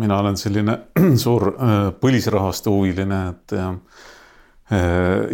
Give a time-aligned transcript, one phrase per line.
[0.00, 0.78] mina olen selline
[1.24, 1.52] suur
[2.00, 3.74] põlisrahvaste huviline, et ja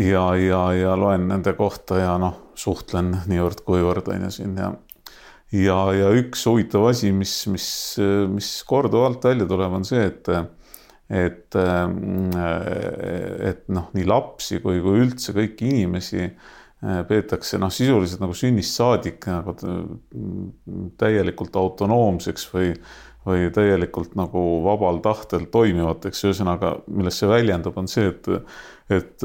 [0.01, 4.71] ja, ja, ja loen nende kohta ja noh, suhtlen niivõrd-kuivõrd on ju siin ja
[5.53, 7.69] ja, ja üks huvitav asi, mis, mis,
[8.33, 10.33] mis korduvalt välja tuleb, on see, et
[11.07, 11.55] et,
[13.47, 16.25] et noh, nii lapsi kui, kui üldse kõiki inimesi
[17.07, 19.55] peetakse noh, sisuliselt nagu sünnist saadik nagu
[20.99, 22.73] täielikult autonoomseks või
[23.27, 28.31] või täielikult nagu vabal tahtel toimivateks, ühesõnaga, milles see väljendub, on see, et
[28.91, 29.23] et,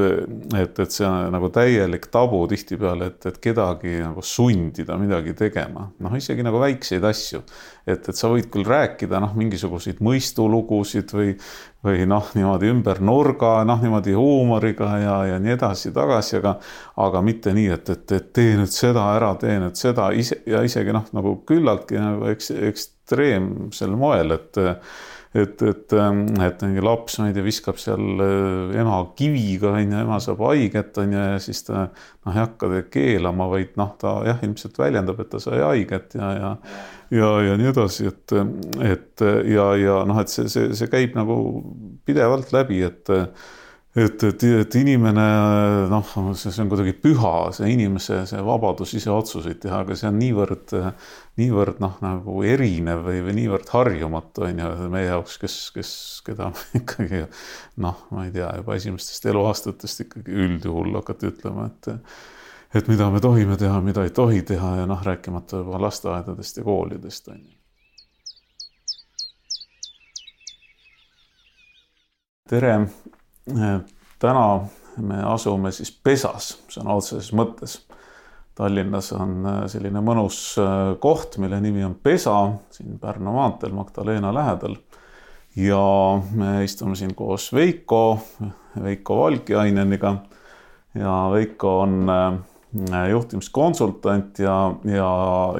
[0.57, 5.85] et, et see on nagu täielik tabu tihtipeale, et, et kedagi nagu sundida midagi tegema,
[6.02, 7.43] noh, isegi nagu väikseid asju.
[7.85, 11.35] et, et sa võid küll rääkida noh, mingisuguseid mõistulugusid või,
[11.85, 16.55] või noh, niimoodi ümber nurga, noh, niimoodi huumoriga ja, ja nii edasi-tagasi, aga,
[17.05, 20.65] aga mitte nii, et, et, et tee nüüd seda ära, tee nüüd seda ise ja
[20.65, 24.61] isegi noh, nagu küllaltki nagu eks, eks ekstreemsel moel, et
[25.31, 25.93] et, et,
[26.43, 30.41] et mingi laps, ma ei tea, viskab seal äh, ema kiviga, on ju, ema saab
[30.43, 34.76] haiget, on ju, ja siis ta noh, ei hakka keelama, vaid noh, ta jah, ilmselt
[34.81, 36.51] väljendab, et ta sai haiget ja, ja
[37.15, 38.35] ja, ja nii edasi, et,
[38.84, 41.40] et ja, ja noh, et see, see, see käib nagu
[42.07, 43.15] pidevalt läbi, et
[43.91, 45.23] et, et, et inimene
[45.91, 50.20] noh, see on kuidagi püha, see inimese see vabadus ise otsuseid teha, aga see on
[50.21, 50.75] niivõrd,
[51.40, 55.93] niivõrd noh, nagu erinev või, või niivõrd harjumatu on ju meie jaoks, kes, kes,
[56.27, 56.51] keda
[56.82, 57.24] ikkagi
[57.84, 61.96] noh, ma ei tea, juba esimestest eluaastatest ikkagi üldjuhul hakati ütlema, et
[62.76, 66.68] et mida me tohime teha, mida ei tohi teha ja noh, rääkimata juba lasteaedadest ja
[66.68, 67.57] koolidest on ju.
[72.52, 72.74] tere
[74.19, 74.46] täna
[74.97, 77.79] me asume siis pesas sõna otseses mõttes.
[78.56, 82.35] Tallinnas on äh, selline mõnus äh, koht, mille nimi on Pesa
[82.74, 84.75] siin Pärnu maanteel Magdalena lähedal.
[85.56, 88.19] ja me istume siin koos Veiko,
[88.84, 90.16] Veiko Valgiaineniga
[90.96, 95.09] ja Veiko on äh, juhtimiskonsultant ja, ja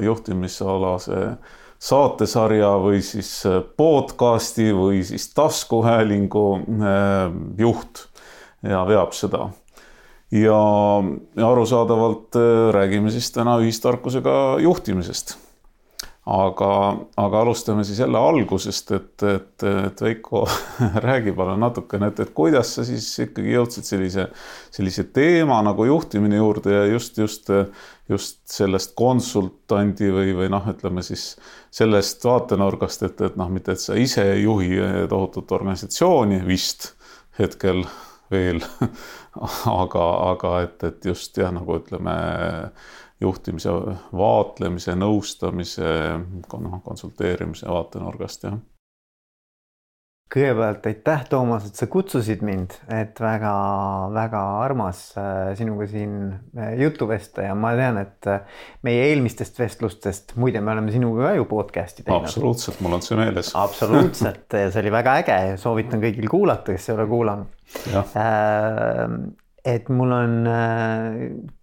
[0.00, 1.36] juhtimisalase
[1.78, 3.42] saatesarja või siis
[3.76, 6.46] podcast'i või siis taskuhäälingu
[7.58, 8.06] juht
[8.62, 9.48] ja veab seda.
[10.32, 11.04] Ja,
[11.46, 15.36] arusaadavalt äh, räägime siis täna ühistarkusega juhtimisest.
[16.26, 20.44] aga, aga alustame siis jälle algusest, et, et, et Veiko
[21.08, 24.28] räägi palun natukene, et, et kuidas sa siis ikkagi jõudsid sellise,
[24.70, 27.50] sellise teema nagu juhtimine juurde ja just, just,
[28.08, 31.32] just sellest konsultandi või, või noh, ütleme siis
[31.74, 34.78] sellest vaatenurgast, et, et noh, mitte et sa ise ei juhi
[35.10, 36.92] tohutut organisatsiooni vist
[37.38, 37.82] hetkel
[38.32, 38.60] veel
[39.82, 42.16] aga, aga et, et just jah, nagu ütleme,
[43.22, 43.72] juhtimise,
[44.18, 45.94] vaatlemise, nõustamise,
[46.50, 48.60] noh, konsulteerimise vaatenurgast, jah
[50.32, 56.14] kõigepealt aitäh, Toomas, et sa kutsusid mind, et väga-väga armas äh, sinuga siin
[56.56, 61.28] äh, juttu vesta ja ma tean, et äh, meie eelmistest vestlustest, muide, me oleme sinuga
[61.28, 62.24] ka ju podcast'i teinud.
[62.24, 63.52] absoluutselt, mul on see meeles.
[63.58, 67.52] absoluutselt ja see oli väga äge ja soovitan kõigil kuulata, kes ei ole kuulanud.
[69.72, 70.32] et mul on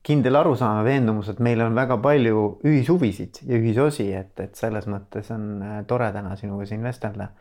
[0.06, 4.85] kindel arusaam ja veendumus, et meil on väga palju ühishuvisid ja ühisosi, et, et selles
[4.90, 7.31] mõttes on tore täna sinuga siin vestelda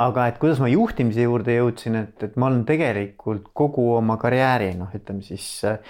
[0.00, 4.72] aga et kuidas ma juhtimise juurde jõudsin, et, et ma olen tegelikult kogu oma karjääri,
[4.78, 5.80] noh, ütleme siis äh,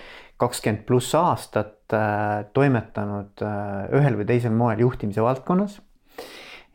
[0.41, 5.79] kakskümmend pluss aastat äh, toimetanud äh, ühel või teisel moel juhtimise valdkonnas.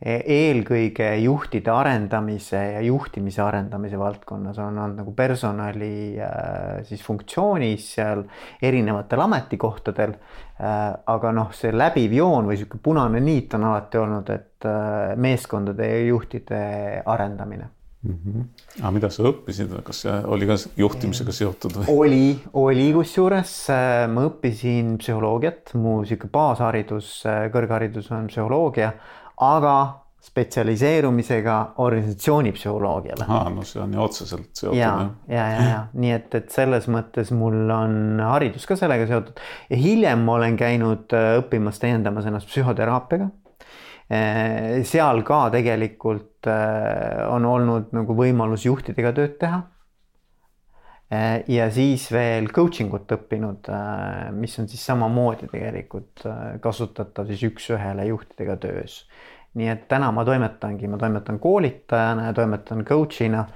[0.02, 8.26] Eelkõige juhtide arendamise ja juhtimise arendamise valdkonnas on olnud nagu personali äh, siis funktsioonis seal
[8.60, 10.12] erinevatel ametikohtadel
[10.56, 15.10] Äh, aga noh, see läbiv joon või sihuke punane niit on alati olnud, et äh,
[15.20, 16.60] meeskondade ja juhtide
[17.12, 18.14] arendamine mm.
[18.14, 18.46] -hmm.
[18.78, 21.84] aga mida sa õppisid, kas see oli ka juhtimisega seotud või?
[21.92, 23.52] oli, oli kusjuures,
[24.08, 27.10] ma õppisin psühholoogiat, mu sihuke baasharidus,
[27.52, 28.94] kõrgharidus on psühholoogia,
[29.36, 29.76] aga
[30.26, 33.26] spetsialiseerumisega organisatsioonipsühholoogiale.
[33.28, 34.78] no see on ju otseselt seotud.
[34.78, 34.92] ja,
[35.28, 39.38] ja, ja, ja nii et, et selles mõttes mul on haridus ka sellega seotud
[39.70, 43.30] ja hiljem ma olen käinud äh, õppimas, täiendamas ennast psühhoteraapiaga.
[44.10, 49.62] Äh, seal ka tegelikult äh, on olnud nagu võimalus juhtidega tööd teha.
[51.46, 53.68] ja siis veel coaching ut õppinud,
[54.34, 56.24] mis on siis samamoodi tegelikult
[56.64, 59.04] kasutatav siis üks-ühele juhtidega töös
[59.56, 63.46] nii et täna ma toimetangi, ma toimetan koolitajana ja toimetan coach'ina.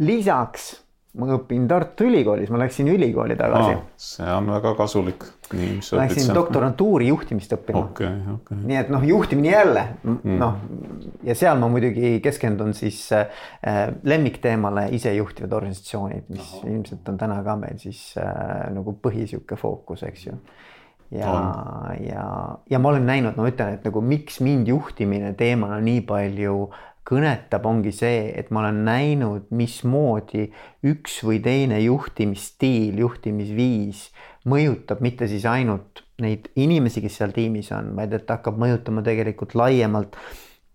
[0.00, 0.72] lisaks
[1.14, 3.82] ma õpin Tartu Ülikoolis, ma läksin ülikooli tagasi ah,.
[4.00, 5.26] see on väga kasulik.
[5.54, 8.16] Läksin doktorantuuri juhtimist õppima okay,.
[8.32, 8.58] Okay.
[8.64, 10.38] nii et noh, juhtimine jälle mm.
[10.40, 10.56] noh
[11.28, 13.28] ja seal ma muidugi keskendun siis äh,
[14.02, 16.66] lemmikteemale isejuhtivad organisatsioonid, mis Aha.
[16.72, 20.38] ilmselt on täna ka meil siis äh, nagu põhi sihuke fookus, eks ju
[21.14, 21.34] ja,
[22.02, 22.24] ja,
[22.70, 26.58] ja ma olen näinud, no ütlen, et nagu miks mind juhtimine teemana nii palju
[27.04, 30.46] kõnetab, ongi see, et ma olen näinud, mismoodi
[30.88, 34.06] üks või teine juhtimisstiil, juhtimisviis
[34.48, 39.56] mõjutab mitte siis ainult neid inimesi, kes seal tiimis on, vaid et hakkab mõjutama tegelikult
[39.58, 40.16] laiemalt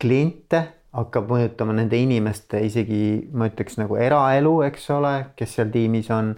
[0.02, 0.64] kliente,
[0.96, 6.34] hakkab mõjutama nende inimeste isegi ma ütleks nagu eraelu, eks ole, kes seal tiimis on.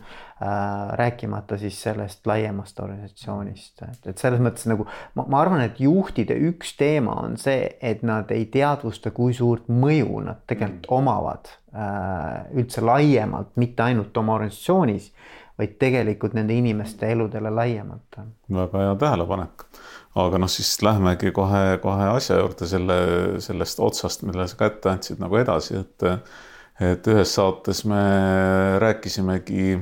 [0.97, 6.37] Rääkimata siis sellest laiemast organisatsioonist, et, et selles mõttes nagu ma, ma arvan, et juhtide
[6.49, 10.97] üks teema on see, et nad ei teadvusta, kui suurt mõju nad tegelikult mm.
[10.97, 15.11] omavad äh, üldse laiemalt, mitte ainult oma organisatsioonis,
[15.61, 18.21] vaid tegelikult nende inimeste eludele laiemalt.
[18.49, 19.67] väga hea tähelepanek
[20.21, 22.97] aga noh, siis lähmegi kohe-kohe asja juurde selle,
[23.43, 26.09] sellest otsast, mille sa kätte andsid nagu edasi, et
[26.81, 28.01] et ühes saates me
[28.81, 29.75] rääkisimegi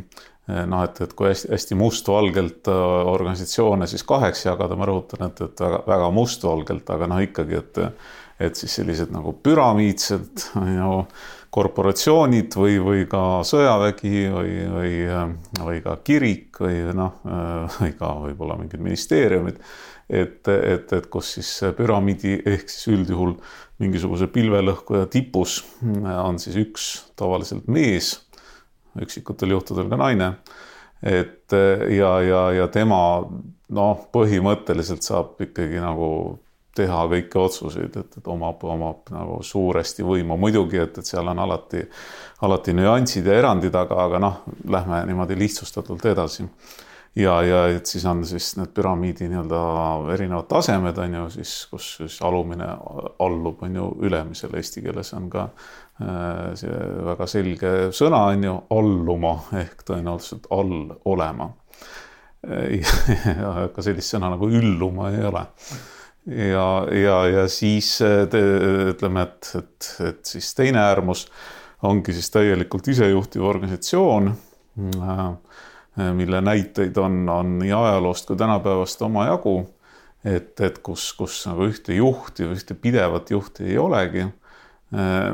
[0.69, 5.44] noh, et, et kui hästi, hästi mustvalgelt äh, organisatsioone siis kaheks jagada, ma rõhutan, et,
[5.46, 7.86] et väga, väga mustvalgelt, aga noh, ikkagi, et
[8.40, 10.46] et siis sellised nagu püramiidsed
[10.78, 11.01] no,
[11.51, 14.94] korporatsioonid või, või ka sõjavägi või, või,
[15.60, 17.19] või ka kirik või noh,
[17.80, 19.60] või ka võib-olla mingid ministeeriumid.
[20.10, 23.36] Et, et, et kus siis püramiidi ehk siis üldjuhul
[23.80, 26.88] mingisuguse pilvelõhkuja tipus on siis üks
[27.19, 28.16] tavaliselt mees,
[29.06, 30.34] üksikutel juhtudel ka naine.
[31.04, 31.54] et
[31.96, 33.00] ja, ja, ja tema
[33.69, 36.10] noh, põhimõtteliselt saab ikkagi nagu
[36.80, 41.42] teha kõiki otsuseid, et, et omab, omab nagu suuresti võimu, muidugi, et, et seal on
[41.46, 41.81] alati,
[42.46, 46.48] alati nüansid ja erandid, aga, aga noh, lähme niimoodi lihtsustatult edasi.
[47.18, 49.60] Ja, ja et siis on siis need püramiidi nii-öelda
[50.13, 52.68] erinevad tasemed on ju siis, kus siis alumine
[53.25, 55.48] allub, on ju ülemisele, eesti keeles on ka
[56.00, 61.50] see väga selge sõna on ju alluma ehk tõenäoliselt all olema.
[63.50, 65.42] aga sellist sõna nagu ülluma ei ole
[66.24, 67.90] ja, ja, ja siis
[68.31, 68.40] te,
[68.94, 71.25] ütleme, et, et, et siis teine äärmus
[71.84, 75.25] ongi siis täielikult isejuhtiv organisatsioon äh,
[76.00, 79.75] Äh, mille näiteid on, on nii ajaloost kui tänapäevast omajagu.
[80.25, 84.25] et, et kus, kus nagu ühte juhti ühte pidevat juhti ei olegi.
[84.89, 85.25] Äh,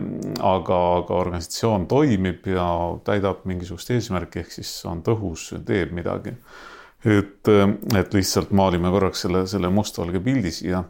[0.43, 2.67] aga, aga organisatsioon toimib ja
[3.07, 6.35] täidab mingisugust eesmärki, ehk siis on tõhus, teeb midagi.
[7.05, 7.47] et,
[7.95, 10.81] et lihtsalt maalime korraks selle, selle mustvalge pildi siia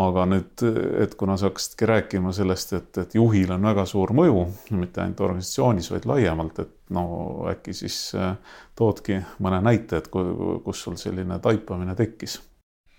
[0.00, 0.62] aga nüüd,
[1.04, 4.46] et kuna sa hakkasidki rääkima sellest, et, et juhil on väga suur mõju,
[4.80, 7.04] mitte ainult organisatsioonis, vaid laiemalt, et no
[7.52, 8.32] äkki siis äh,
[8.78, 12.40] toodki mõne näite, et kus sul selline taipamine tekkis?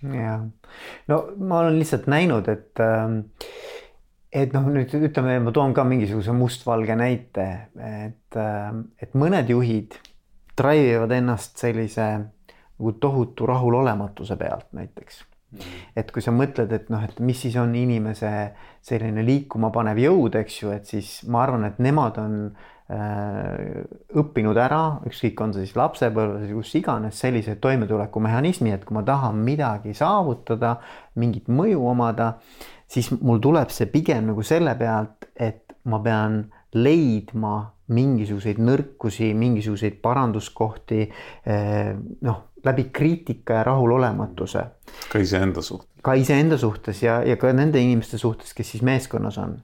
[0.04, 0.36] ja,
[1.08, 3.22] no ma olen lihtsalt näinud, et ähm,
[4.34, 7.46] et noh, nüüd ütleme, ma toon ka mingisuguse mustvalge näite,
[7.78, 8.40] et,
[9.06, 10.00] et mõned juhid
[10.58, 15.22] drive ivad ennast sellise nagu tohutu rahulolematuse pealt näiteks
[15.54, 15.82] Mhm.
[15.96, 18.30] et kui sa mõtled, et noh, et mis siis on inimese
[18.84, 22.38] selline liikuma panev jõud, eks ju, et siis ma arvan, et nemad on
[22.90, 23.84] äh,
[24.18, 29.38] õppinud ära, ükskõik, on see siis lapsepõlves kus iganes, sellise toimetulekumehhanismi, et kui ma tahan
[29.46, 30.80] midagi saavutada,
[31.22, 32.34] mingit mõju omada,
[32.94, 36.44] siis mul tuleb see pigem nagu selle pealt, et ma pean
[36.78, 37.58] leidma
[37.94, 41.06] mingisuguseid nõrkusi, mingisuguseid paranduskohti,
[41.50, 44.64] äh, noh läbi kriitika ja rahulolematuse.
[45.12, 45.90] ka iseenda suhtes.
[46.02, 49.58] ka iseenda suhtes ja, ja ka nende inimeste suhtes, kes siis meeskonnas on.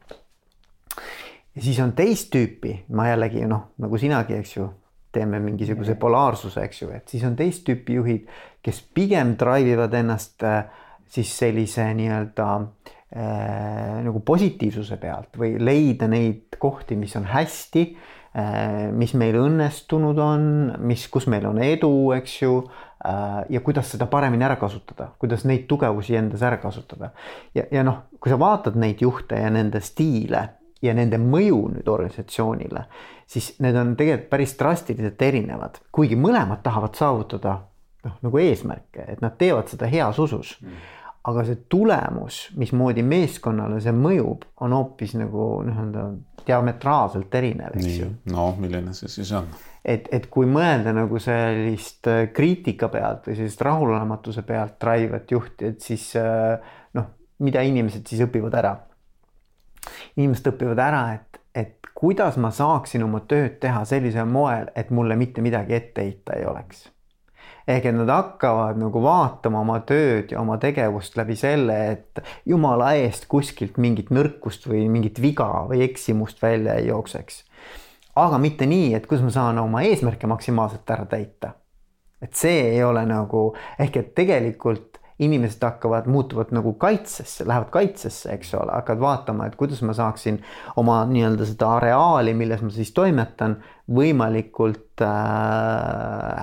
[1.55, 4.67] ja siis on teist tüüpi, ma jällegi noh, nagu sinagi, eks ju,
[5.11, 8.27] teeme mingisuguse polaarsuse, eks ju, et siis on teist tüüpi juhid,
[8.61, 10.65] kes pigem drive ivad ennast äh,
[11.07, 17.81] siis sellise nii-öelda äh, nagu positiivsuse pealt või leida neid kohti, mis on hästi
[18.37, 20.43] äh,, mis meil õnnestunud on,
[20.85, 22.59] mis, kus meil on edu, eks ju
[23.07, 27.13] Äh, ja kuidas seda paremini ära kasutada, kuidas neid tugevusi endas ära kasutada.
[27.55, 30.41] ja, ja noh, kui sa vaatad neid juhte ja nende stiile
[30.83, 32.83] ja nende mõju nüüd organisatsioonile,
[33.23, 37.55] siis need on tegelikult päris drastiliselt erinevad, kuigi mõlemad tahavad saavutada
[38.03, 40.57] noh, nagu eesmärke, et nad teevad seda heas usus.
[40.59, 46.05] Mm aga see tulemus, mismoodi meeskonnale see mõjub, on hoopis nagu nii-öelda
[46.47, 48.11] diametraalselt erinev, eks ju.
[48.31, 49.49] no milline see siis on?
[49.83, 55.73] et, et kui mõelda nagu sellist äh, kriitika pealt või sellist rahulolematuse pealt drive'at juhti,
[55.73, 57.11] et siis äh, noh,
[57.43, 58.77] mida inimesed siis õpivad ära?
[60.19, 65.17] inimesed õpivad ära, et, et kuidas ma saaksin oma tööd teha sellisel moel, et mulle
[65.19, 66.87] mitte midagi ette heita ei oleks.
[67.69, 72.95] Ehk et nad hakkavad nagu vaatama oma tööd ja oma tegevust läbi selle, et jumala
[72.97, 77.43] eest kuskilt mingit nõrkust või mingit viga või eksimust välja ei jookseks.
[78.15, 81.53] aga mitte nii, et kuidas ma saan oma eesmärke maksimaalselt ära täita.
[82.21, 88.31] et see ei ole nagu ehk et tegelikult inimesed hakkavad, muutuvad nagu kaitsesse, lähevad kaitsesse,
[88.31, 90.39] eks ole, hakkavad vaatama, et kuidas ma saaksin
[90.79, 93.57] oma nii-öelda seda areaali, milles ma siis toimetan,
[93.95, 95.09] võimalikult äh,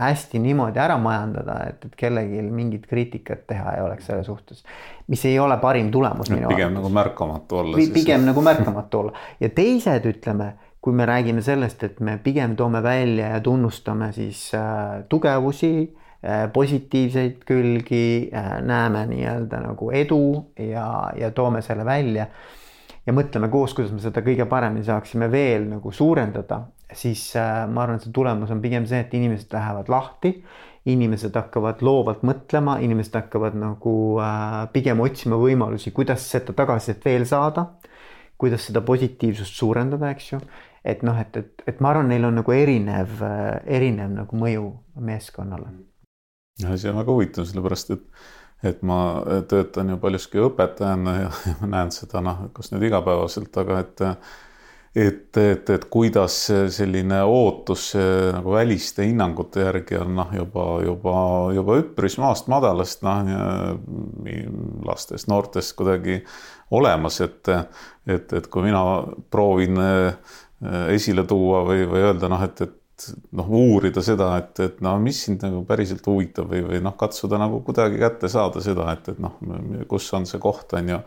[0.00, 4.64] hästi niimoodi ära majandada, et, et kellelgi mingit kriitikat teha ei oleks selle suhtes.
[5.06, 6.56] mis ei ole parim tulemus minu arvates.
[6.56, 7.82] pigem nagu märkamatu olla.
[7.94, 12.82] pigem nagu märkamatu olla ja teised, ütleme kui me räägime sellest, et me pigem toome
[12.82, 15.72] välja ja tunnustame siis äh, tugevusi
[16.26, 22.26] Äh, positiivseid külgi, äh, näeme nii-öelda nagu edu ja, ja toome selle välja.
[23.06, 27.84] ja mõtleme koos, kuidas me seda kõige paremini saaksime veel nagu suurendada, siis äh, ma
[27.84, 30.36] arvan, et see tulemus on pigem see, et inimesed lähevad lahti.
[30.86, 33.94] inimesed hakkavad loovalt mõtlema, inimesed hakkavad nagu
[34.70, 37.66] pigem otsima võimalusi, kuidas seda tagasisidet veel saada.
[38.38, 40.40] kuidas seda positiivsust suurendada, eks ju
[40.84, 43.18] et noh, et, et, et ma arvan, neil on nagu erinev,
[43.66, 44.70] erinev nagu mõju
[45.02, 45.72] meeskonnale
[46.62, 48.04] ja see on väga huvitav, sellepärast et,
[48.70, 48.98] et ma
[49.50, 54.04] töötan ju paljuski õpetajana ja, ja ma näen seda noh, kas nüüd igapäevaselt, aga et
[54.96, 56.36] et, et, et kuidas
[56.72, 57.90] selline ootus
[58.32, 61.16] nagu väliste hinnangute järgi on noh, juba, juba,
[61.56, 63.28] juba üpris maast madalast noh,
[64.88, 66.22] lastest, noortest kuidagi
[66.76, 67.52] olemas, et,
[68.08, 68.82] et, et kui mina
[69.30, 69.78] proovin
[70.96, 75.18] esile tuua või, või öelda noh, et, et noh, uurida seda, et, et no mis
[75.26, 79.20] sind nagu päriselt huvitab või, või noh, katsuda nagu kuidagi kätte saada seda, et, et
[79.22, 79.36] noh,
[79.90, 81.00] kus on see koht, on ju,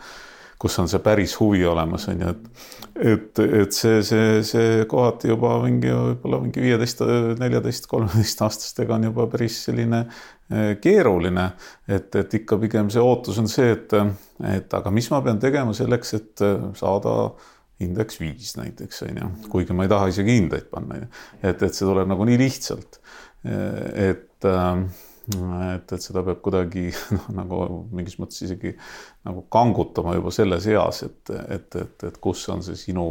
[0.60, 5.30] kus on see päris huvi olemas, on ju, et et, et see, see, see kohati
[5.32, 7.04] juba mingi võib-olla mingi viieteist,
[7.40, 11.46] neljateist, kolmeteist aastastega on juba päris selline eh, keeruline,
[11.88, 13.96] et, et ikka pigem see ootus on see, et,
[14.52, 16.46] et aga mis ma pean tegema selleks, et
[16.80, 17.16] saada
[17.80, 21.00] indeks viis näiteks on ju, kuigi ma ei taha isegi hindeid panna,
[21.40, 23.00] et, et see tuleb nagu nii lihtsalt.
[23.48, 24.90] et, ähm,
[25.36, 27.62] et, et seda peab kuidagi noh, nagu
[27.96, 28.74] mingis mõttes isegi
[29.28, 33.08] nagu kangutama juba selles eas, et, et, et, et kus on see sinu,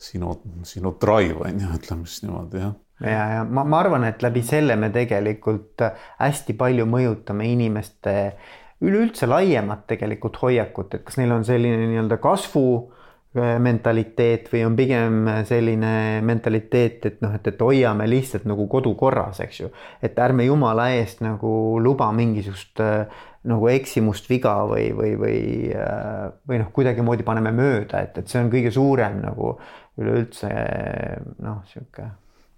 [0.00, 0.36] sinu,
[0.68, 2.78] sinu drive on ju, ütleme siis niimoodi jah.
[3.00, 5.80] Ja, ja ma, ma arvan, et läbi selle me tegelikult
[6.20, 8.16] hästi palju mõjutame inimeste
[8.84, 12.99] üleüldse laiemat tegelikult hoiakut, et kas neil on selline nii-öelda kasvu Äh,
[13.34, 15.92] mentaliteet või on pigem selline
[16.26, 19.70] mentaliteet, et noh, et, et hoiame lihtsalt nagu kodu korras, eks ju.
[20.02, 25.38] et ärme jumala eest nagu luba mingisugust äh, nagu eksimust, viga või, või, või,
[25.70, 29.54] äh, või noh, kuidagimoodi paneme mööda, et, et see on kõige suurem nagu
[30.00, 30.50] üleüldse
[31.46, 32.10] noh, sihuke.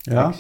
[0.09, 0.33] jah,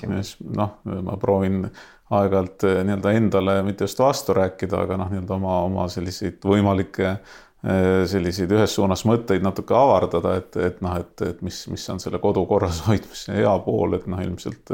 [0.48, 1.66] noh, ma proovin
[2.12, 7.51] aeg-ajalt nii-öelda endale mitte just vastu rääkida, aga noh, nii-öelda oma, oma selliseid võimalikke Äh,
[7.62, 12.18] selliseid ühes suunas mõtteid natuke avardada, et, et noh, et, et mis, mis on selle
[12.22, 14.72] kodu korras hoidmise hea pool, et noh, ilmselt,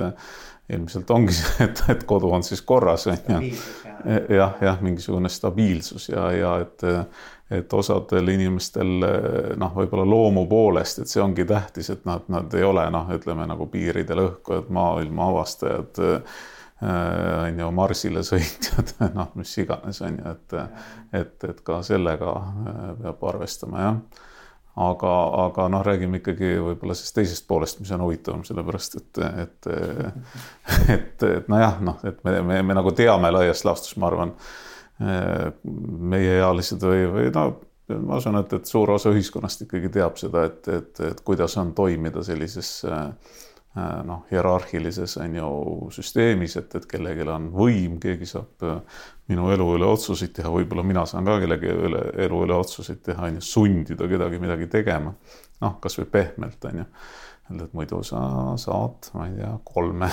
[0.72, 3.50] ilmselt ongi see, et, et kodu on siis korras, on ju.
[4.32, 6.86] jah, jah, mingisugune stabiilsus ja, ja et,
[7.60, 8.94] et osadel inimestel
[9.60, 13.44] noh, võib-olla loomu poolest, et see ongi tähtis, et nad, nad ei ole noh, ütleme
[13.52, 16.22] nagu piiride lõhkujad, maailma avastajad Äh,
[16.82, 20.56] on ju marsile sõitjad, noh, mis iganes on ju, et,
[21.20, 23.96] et, et ka sellega äh, peab arvestama jah.
[24.78, 25.14] aga,
[25.46, 29.70] aga noh, räägime ikkagi võib-olla sellest teisest poolest, mis on huvitavam, sellepärast et, et,
[30.96, 34.36] et, et nojah, noh, et me, me, me nagu teame laias laastus, ma arvan,
[35.02, 35.48] äh,
[36.14, 37.48] meieealised või, või no
[37.88, 41.72] ma usun, et, et suur osa ühiskonnast ikkagi teab seda, et, et, et kuidas on
[41.74, 43.47] toimida sellises äh, Äh,
[44.06, 45.50] noh, hierarhilises on ju
[45.94, 50.84] süsteemis, et, et kellelgi on võim, keegi saab äh, minu elu üle otsuseid teha, võib-olla
[50.86, 55.14] mina saan ka kellegi üle elu üle otsuseid teha, on ju, sundida kedagi midagi tegema.
[55.64, 56.86] noh, kasvõi pehmelt on ju,
[57.58, 58.22] et muidu sa
[58.60, 60.10] saad, ma ei tea, kolme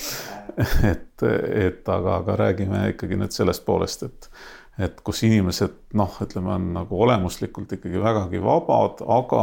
[0.92, 4.30] et, et aga, aga räägime ikkagi nüüd sellest poolest, et
[4.74, 9.42] et kus inimesed noh, ütleme, on nagu olemuslikult ikkagi vägagi vabad, aga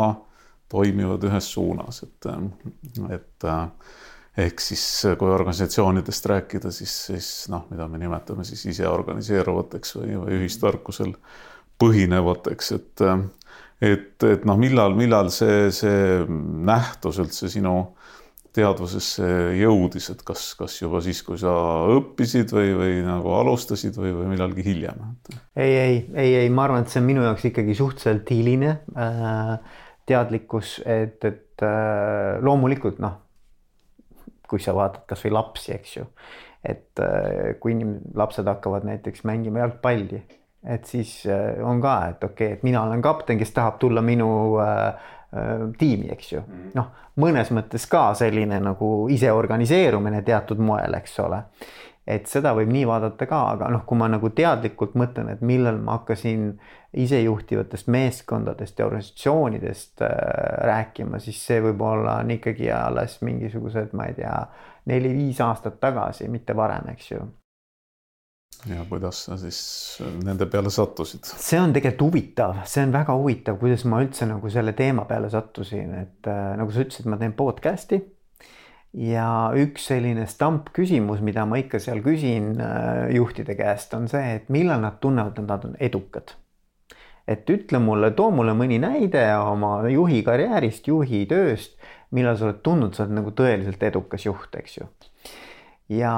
[0.71, 2.29] toimivad ühes suunas, et,
[3.11, 3.47] et
[4.41, 4.85] ehk siis
[5.19, 11.15] kui organisatsioonidest rääkida, siis, siis noh, mida me nimetame siis iseorganiseeruvateks või, või ühistarkusel
[11.81, 13.07] põhinevateks, et
[13.81, 17.75] et, et noh, millal, millal see, see nähtus üldse sinu
[18.55, 19.25] teadvusesse
[19.55, 21.51] jõudis, et kas, kas juba siis, kui sa
[21.93, 25.05] õppisid või, või nagu alustasid või, või millalgi hiljem?
[25.55, 29.79] ei, ei, ei, ei, ma arvan, et see on minu jaoks ikkagi suhteliselt hiline äh,
[30.11, 33.17] teadlikkus, et, et äh, loomulikult noh,
[34.51, 36.05] kui sa vaatad kasvõi lapsi, eks ju,
[36.63, 40.21] et äh, kui inim-, lapsed hakkavad näiteks mängima jalgpalli,
[40.75, 44.03] et siis äh, on ka, et okei okay,, et mina olen kapten, kes tahab tulla
[44.05, 44.87] minu äh,
[45.33, 46.43] äh, tiimi, eks ju.
[46.77, 46.91] noh,
[47.21, 51.45] mõnes mõttes ka selline nagu iseorganiseerumine teatud moel, eks ole
[52.07, 55.77] et seda võib nii vaadata ka, aga noh, kui ma nagu teadlikult mõtlen, et millal
[55.81, 56.55] ma hakkasin
[56.93, 60.09] isejuhtivatest meeskondadest ja organisatsioonidest äh,
[60.67, 64.35] rääkima, siis see võib-olla on ikkagi alles mingisugused, ma ei tea,
[64.91, 67.21] neli-viis aastat tagasi, mitte varem, eks ju
[68.69, 69.59] ja kuidas sa siis
[70.21, 71.25] nende peale sattusid?
[71.25, 75.31] see on tegelikult huvitav, see on väga huvitav, kuidas ma üldse nagu selle teema peale
[75.33, 78.01] sattusin, et äh, nagu sa ütlesid, ma teen podcast'i
[78.97, 84.51] ja üks selline stampküsimus, mida ma ikka seal küsin äh, juhtide käest, on see, et
[84.53, 86.35] millal nad tunnevad, et nad on edukad.
[87.27, 91.77] Et ütle mulle, too mulle mõni näide oma juhi karjäärist, juhi tööst,
[92.11, 94.89] millal sa oled tundnud, sa oled nagu tõeliselt edukas juht, eks ju.
[95.91, 96.15] ja,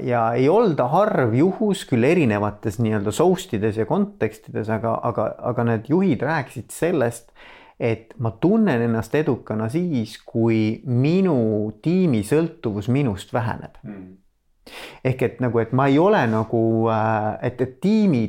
[0.00, 5.66] ja ei olda harv juhus küll erinevates nii-öelda source ides ja kontekstides, aga, aga, aga
[5.72, 7.32] need juhid rääkisid sellest
[7.80, 14.10] et ma tunnen ennast edukana siis, kui minu tiimi sõltuvus minust väheneb mm..
[15.08, 18.26] ehk et nagu, et ma ei ole nagu, äh, et, et tiimi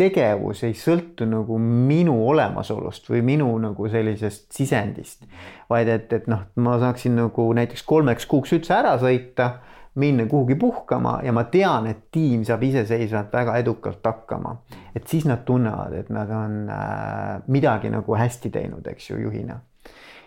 [0.00, 5.26] tegevus ei sõltu nagu minu olemasolust või minu nagu sellisest sisendist,
[5.70, 9.52] vaid et, et noh, ma saaksin nagu näiteks kolmeks kuuks üldse ära sõita
[10.00, 14.56] minna kuhugi puhkama ja ma tean, et tiim saab iseseisvalt väga edukalt hakkama.
[14.94, 19.60] et siis nad tunnevad, et nad on äh, midagi nagu hästi teinud, eks ju, juhina.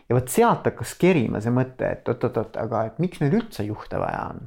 [0.09, 3.99] ja vot sealt hakkas kerima see mõte, et oot-oot-oot, aga et miks meil üldse juhte
[3.99, 4.43] vaja on?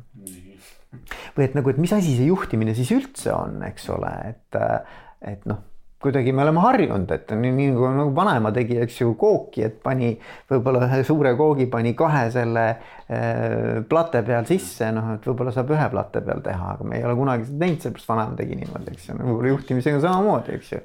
[1.36, 5.02] või et nagu, et mis asi see juhtimine siis üldse on, eks ole, et, äh,
[5.24, 5.64] et noh
[6.06, 9.78] kuidagi me oleme harjunud, et nii, nii nagu, nagu vanaema tegi, eks ju, kooki, et
[9.82, 10.12] pani
[10.50, 15.72] võib-olla ühe suure koogi pani kahe selle äh, plate peal sisse, noh, et võib-olla saab
[15.74, 18.92] ühe plate peal teha, aga me ei ole kunagi seda teinud, seepärast vanaema tegi niimoodi,
[18.92, 20.82] eks ju, võib-olla juhtimisega samamoodi, eks ju.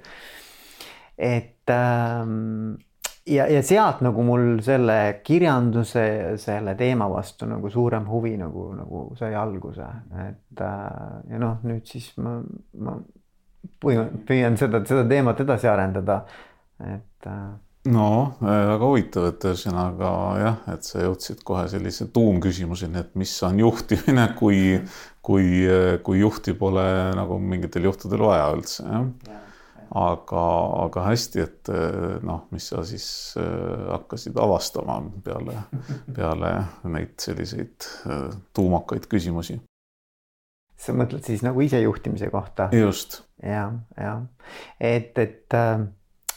[1.31, 2.33] et ähm,
[3.27, 6.05] ja, ja sealt nagu mul selle kirjanduse,
[6.41, 9.91] selle teema vastu nagu suurem huvi nagu, nagu sai alguse,
[10.23, 12.39] et äh, ja noh, nüüd siis ma,
[12.79, 13.01] ma
[13.81, 16.23] püüan seda, seda teemat edasi arendada,
[16.79, 17.27] et.
[17.27, 17.51] Äh,
[17.91, 18.07] no
[18.41, 20.09] väga huvitav, et ühesõnaga
[20.41, 24.77] jah, et sa jõudsid kohe sellise tuumküsimuseni, et mis on juhtimine, kui,
[25.25, 25.47] kui,
[26.05, 26.85] kui juhti pole
[27.17, 29.07] nagu mingitel juhtudel vaja üldse jah.
[29.29, 29.41] Ja
[29.91, 30.43] aga,
[30.85, 31.71] aga hästi, et
[32.23, 33.07] noh, mis sa siis
[33.39, 35.57] äh, hakkasid avastama peale,
[36.15, 36.53] peale
[36.91, 39.59] neid selliseid äh, tuumakaid küsimusi
[40.81, 42.69] sa mõtled siis nagu isejuhtimise kohta?
[42.75, 43.21] just.
[43.43, 43.67] ja,
[43.97, 44.13] ja
[44.79, 45.83] et, et äh,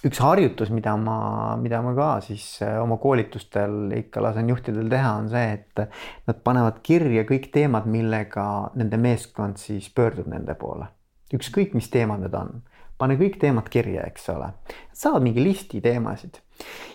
[0.04, 5.14] üks harjutus, mida ma, mida ma ka siis äh, oma koolitustel ikka lasen juhtidel teha,
[5.22, 5.84] on see, et
[6.28, 8.46] nad panevad kirja kõik teemad, millega
[8.78, 10.90] nende meeskond siis pöördub nende poole.
[11.34, 12.60] ükskõik, mis teemad need on,
[13.00, 14.52] pane kõik teemad kirja, eks ole.
[14.92, 16.42] saavad mingi listi teemasid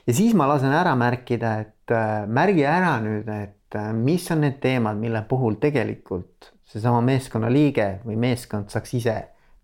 [0.05, 3.55] ja siis ma lasen ära märkida, et äh, märgi ära nüüd, et
[3.93, 9.17] mis on need teemad, mille puhul tegelikult seesama meeskonna liige või meeskond saaks ise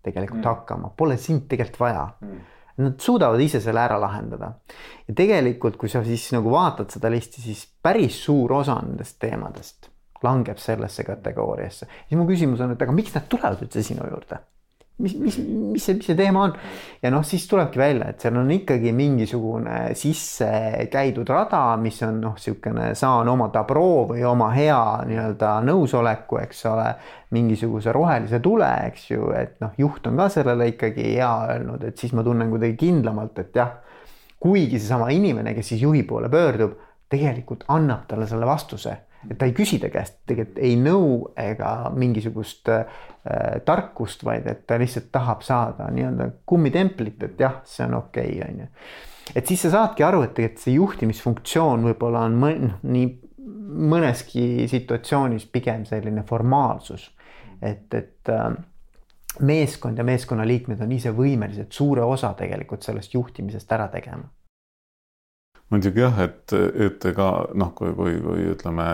[0.06, 0.48] tegelikult mm.
[0.50, 2.44] hakkama, pole sind tegelikult vaja mm.
[2.76, 4.50] Nad suudavad ise selle ära lahendada.
[5.08, 9.88] ja tegelikult, kui sa siis nagu vaatad seda listi, siis päris suur osa nendest teemadest
[10.22, 11.88] langeb sellesse kategooriasse.
[12.08, 14.42] siis mu küsimus on, et aga miks nad tulevad üldse sinu juurde?
[14.98, 16.54] Mis, mis, mis see, mis see teema on.
[17.02, 20.48] Ja noh, siis tulebki välja, et seal on ikkagi mingisugune sisse
[20.92, 26.64] käidud rada, mis on noh, niisugune saan oma dabroo või oma hea nii-öelda nõusoleku, eks
[26.72, 26.88] ole,
[27.36, 31.98] mingisuguse rohelise tule, eks ju, et noh, juht on ka sellele ikkagi hea öelnud, et
[31.98, 33.74] siis ma tunnen kuidagi kindlamalt, et jah,
[34.40, 36.76] kuigi seesama inimene, kes siis juhi poole pöördub,
[37.10, 38.94] tegelikult annab talle selle vastuse
[39.30, 41.10] et ta ei küsi ta käest tegelikult ei nõu
[41.40, 42.86] ega mingisugust äh,
[43.66, 48.48] tarkust, vaid et ta lihtsalt tahab saada nii-öelda kummitemplit, et jah, see on okei okay,,
[48.50, 48.70] on ju.
[49.34, 53.12] et siis sa saadki aru, et tegelikult see juhtimisfunktsioon võib-olla on mõn, noh, nii
[53.66, 57.10] mõneski situatsioonis pigem selline formaalsus.
[57.62, 58.48] et, et äh,
[59.40, 64.28] meeskond ja meeskonnaliikmed on ise võimelised suure osa tegelikult sellest juhtimisest ära tegema
[65.72, 66.52] muidugi jah, et,
[66.86, 68.86] et ega noh, kui, kui, kui ütleme,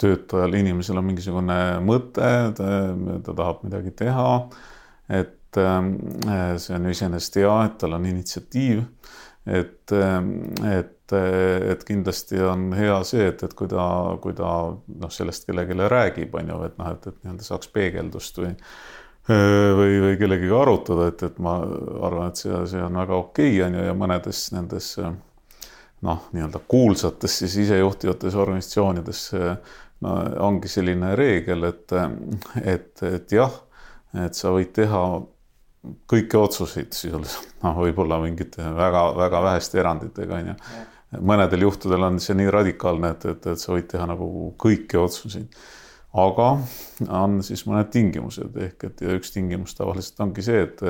[0.00, 4.30] töötajal, inimesel on mingisugune mõte, ta tahab midagi teha,
[5.20, 5.94] et ähm,
[6.60, 8.82] see on iseenesest hea, et tal on initsiatiiv,
[9.44, 13.86] et, et, et kindlasti on hea see, et, et kui ta,
[14.24, 18.42] kui ta noh, sellest kellelegi räägib, on ju, et noh, et, et nii-öelda saaks peegeldust
[18.42, 18.54] või
[19.28, 23.62] või, või kellegagi arutada, et, et ma arvan, et see, see on väga okei okay,,
[23.66, 24.90] on ju, ja mõnedes nendes
[26.04, 29.22] noh, nii-öelda kuulsates siis isejuhtivates organisatsioonides
[30.04, 31.94] no ongi selline reegel, et,
[32.62, 33.54] et, et jah,
[34.24, 35.04] et sa võid teha
[36.10, 40.54] kõiki otsuseid sisuliselt, noh, võib-olla mingite väga-väga väheste eranditega onju.
[41.20, 44.28] mõnedel juhtudel on see nii radikaalne, et, et, et sa võid teha nagu
[44.60, 45.60] kõiki otsuseid.
[46.14, 46.48] aga
[47.10, 50.82] on siis mõned tingimused ehk et ja üks tingimus tavaliselt ongi see, et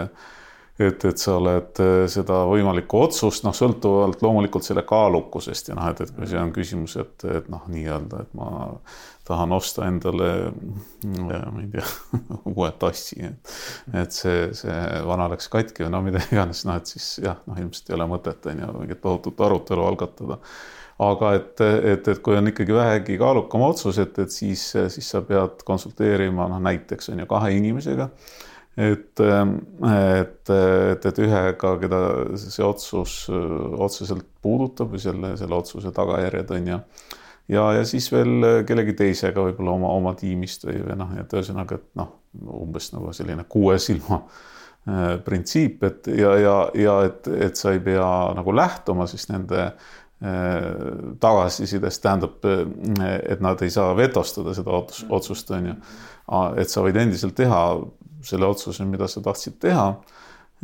[0.79, 5.87] et, et sa oled äh, seda võimalikku otsust, noh, sõltuvalt loomulikult selle kaalukusest ja noh,
[5.93, 8.49] et, et kui see on küsimus, et, et noh, nii-öelda, et ma
[9.25, 10.31] tahan osta endale,
[11.05, 11.85] ma ei tea,
[12.53, 13.53] uue tassi, et,
[14.03, 17.61] et see, see vana läks katki või no mida iganes, noh, et siis jah, noh,
[17.61, 20.41] ilmselt ei ole mõtet, on ju, mingit tohutut arutelu algatada.
[21.05, 21.59] Aga et,
[21.91, 24.63] et, et kui on ikkagi vähegi kaalukam otsus, et, et siis,
[24.95, 28.11] siis sa pead konsulteerima noh, näiteks on ju kahe inimesega
[28.77, 32.01] et, et, et, et ühega, keda
[32.41, 36.81] see otsus otseselt puudutab või selle, selle otsuse tagajärjed on ju.
[37.55, 41.79] ja, ja siis veel kellegi teisega võib-olla oma, oma tiimist või, või noh, et ühesõnaga,
[41.79, 42.11] et noh,
[42.59, 47.83] umbes nagu selline kuue silma äh, printsiip, et ja, ja, ja et, et sa ei
[47.85, 49.85] pea nagu lähtuma siis nende äh,
[51.23, 52.43] tagasisidest, tähendab,
[53.23, 54.83] et nad ei saa vetostada seda
[55.15, 55.83] otsust, on ju.
[56.59, 57.61] et sa võid endiselt teha
[58.25, 59.89] selle otsuse, mida sa tahtsid teha.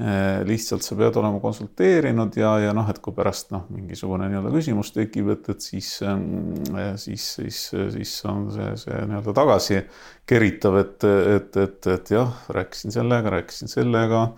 [0.00, 4.52] Eh, lihtsalt sa pead olema konsulteerinud ja, ja noh, et kui pärast noh, mingisugune nii-öelda
[4.54, 7.58] küsimus tekib, et, et siis, eh, siis, siis,
[7.98, 9.82] siis on see, see nii-öelda tagasi
[10.30, 14.30] keritav, et, et, et, et jah, rääkisin sellega, rääkisin sellega.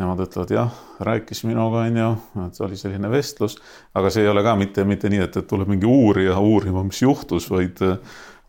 [0.00, 2.06] Nemad ütlevad jah, rääkis minuga, onju,
[2.46, 3.58] et oli selline vestlus,
[3.94, 7.02] aga see ei ole ka mitte, mitte nii, et, et tuleb mingi uurija uurima, mis
[7.04, 7.82] juhtus, vaid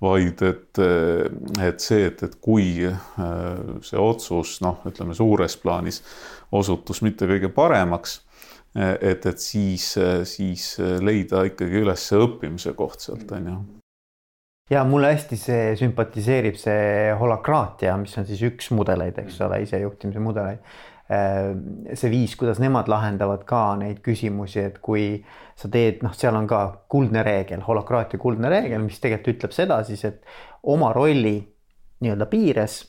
[0.03, 0.81] vaid et,
[1.63, 2.97] et see, et, et kui äh,
[3.85, 6.01] see otsus noh, ütleme suures plaanis
[6.53, 8.19] osutus mitte kõige paremaks,
[8.75, 9.91] et, et siis,
[10.29, 10.65] siis
[11.01, 13.57] leida ikkagi üles õppimise koht sealt on ju.
[14.71, 20.21] Ja mulle hästi see sümpatiseerib see holakraatia, mis on siis üks mudeleid, eks ole, isejuhtimise
[20.23, 20.61] mudeleid.
[20.63, 25.17] Äh, see viis, kuidas nemad lahendavad ka neid küsimusi, et kui
[25.59, 26.61] sa teed, noh, seal on ka
[26.91, 30.23] kuldne reegel, holokraatia kuldne reegel, mis tegelikult ütleb seda siis, et
[30.63, 31.35] oma rolli
[32.03, 32.79] nii-öelda piires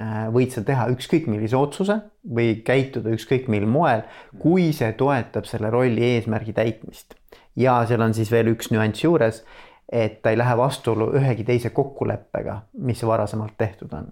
[0.00, 4.06] äh, võid sa teha ükskõik millise otsuse või käituda ükskõik mil moel,
[4.40, 7.18] kui see toetab selle rolli eesmärgi täitmist.
[7.56, 9.44] ja seal on siis veel üks nüanss juures,
[9.90, 14.08] et ta ei lähe vastuollu ühegi teise kokkuleppega, mis varasemalt tehtud on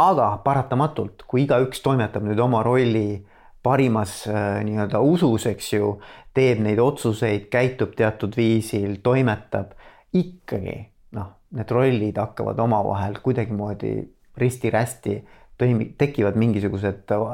[0.00, 3.22] aga paratamatult, kui igaüks toimetab nüüd oma rolli
[3.64, 5.94] parimas äh, nii-öelda usus, eks ju,
[6.36, 9.72] teeb neid otsuseid, käitub teatud viisil, toimetab,
[10.14, 10.76] ikkagi
[11.16, 13.94] noh, need rollid hakkavad omavahel kuidagimoodi
[14.40, 15.16] risti-rästi
[15.62, 17.24] toimi-, tekivad mingisugused äh,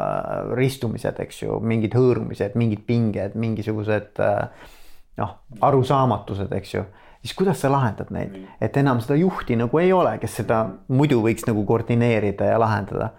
[0.54, 4.70] ristumised, eks ju, mingid hõõrumised, mingid pinged, mingisugused äh,
[5.18, 6.84] noh, arusaamatused, eks ju
[7.20, 11.20] siis kuidas sa lahendad neid, et enam seda juhti nagu ei ole, kes seda muidu
[11.24, 13.12] võiks nagu koordineerida ja lahendada.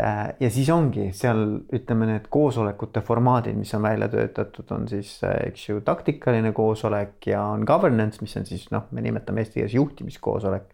[0.00, 1.42] Äh, ja siis ongi seal
[1.74, 7.26] ütleme, need koosolekute formaadid, mis on välja töötatud, on siis äh, eks ju taktikaline koosolek
[7.32, 10.70] ja on governance, mis on siis noh, me nimetame eesti keeles juhtimiskoosolek.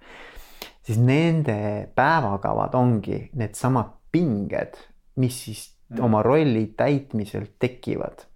[0.87, 4.77] siis nende päevakavad ongi needsamad pinged,
[5.17, 6.05] mis siis mm.
[6.05, 8.29] oma rolli täitmisel tekivad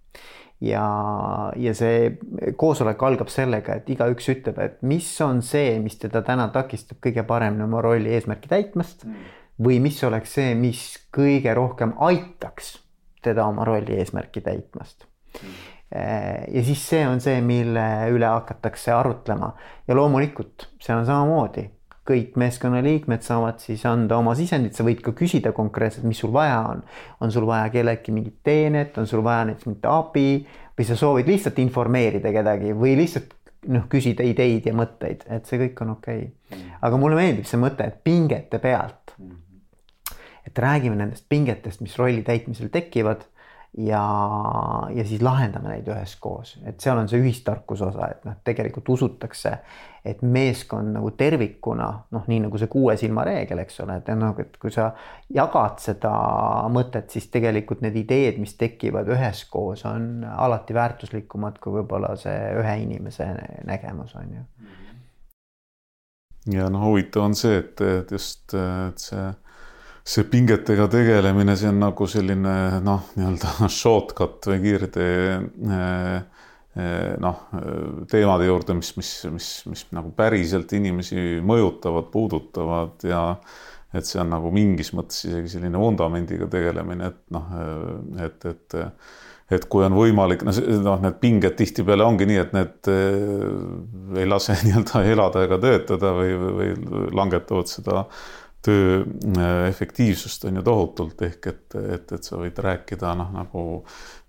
[0.61, 0.85] ja,
[1.57, 6.47] ja see koosolek algab sellega, et igaüks ütleb, et mis on see, mis teda täna
[6.53, 9.33] takistab kõige paremini oma rolli eesmärki täitmast mm.
[9.65, 12.75] või mis oleks see, mis kõige rohkem aitaks
[13.25, 15.05] teda oma rolli eesmärki täitmast
[15.41, 15.59] mm.
[16.55, 19.53] ja siis see on see, mille üle hakatakse arutlema
[19.87, 21.67] ja loomulikult see on samamoodi
[22.07, 26.57] kõik meeskonnaliikmed saavad siis anda oma sisendit, sa võid ka küsida konkreetselt, mis sul vaja
[26.71, 26.81] on.
[27.21, 30.25] on sul vaja kelleltki mingit teenet, on sul vaja näiteks mingit abi
[30.77, 33.35] või sa soovid lihtsalt informeerida kedagi või lihtsalt
[33.69, 36.57] noh, küsida ideid ja mõtteid, et see kõik on okei okay.
[36.57, 36.79] mm..
[36.81, 39.35] aga mulle meeldib see mõte, et pingete pealt mm.
[40.49, 43.27] et räägime nendest pingetest, mis rolli täitmisel tekivad
[43.77, 44.03] ja,
[44.95, 49.53] ja siis lahendame neid üheskoos, et seal on see ühistarkuse osa, et noh, tegelikult usutakse,
[50.05, 54.35] et meeskond nagu tervikuna noh, nii nagu see kuue silma reegel, eks ole, et noh,
[54.43, 54.89] et kui sa
[55.31, 56.11] jagad seda
[56.73, 62.75] mõtet, siis tegelikult need ideed, mis tekivad üheskoos, on alati väärtuslikumad kui võib-olla see ühe
[62.83, 63.29] inimese
[63.69, 64.43] nägemus on ju.
[66.57, 69.29] ja noh, huvitav on see, et, et just, et see
[70.03, 76.15] see pingetega tegelemine, see on nagu selline noh, nii-öelda shortcut või kiirtee eh,
[76.75, 77.43] eh, noh,
[78.11, 83.25] teemade juurde, mis, mis, mis, mis nagu päriselt inimesi mõjutavad, puudutavad ja
[83.91, 87.51] et see on nagu mingis mõttes isegi selline vundamendiga tegelemine, et noh,
[88.23, 88.79] et, et
[89.51, 92.87] et kui on võimalik, noh, need pinged tihtipeale ongi nii, et need
[94.21, 98.05] ei lase nii-öelda elada ega töötada või, või langetavad seda
[98.61, 99.03] töö
[99.67, 103.63] efektiivsust on ju tohutult ehk et, et, et sa võid rääkida noh, nagu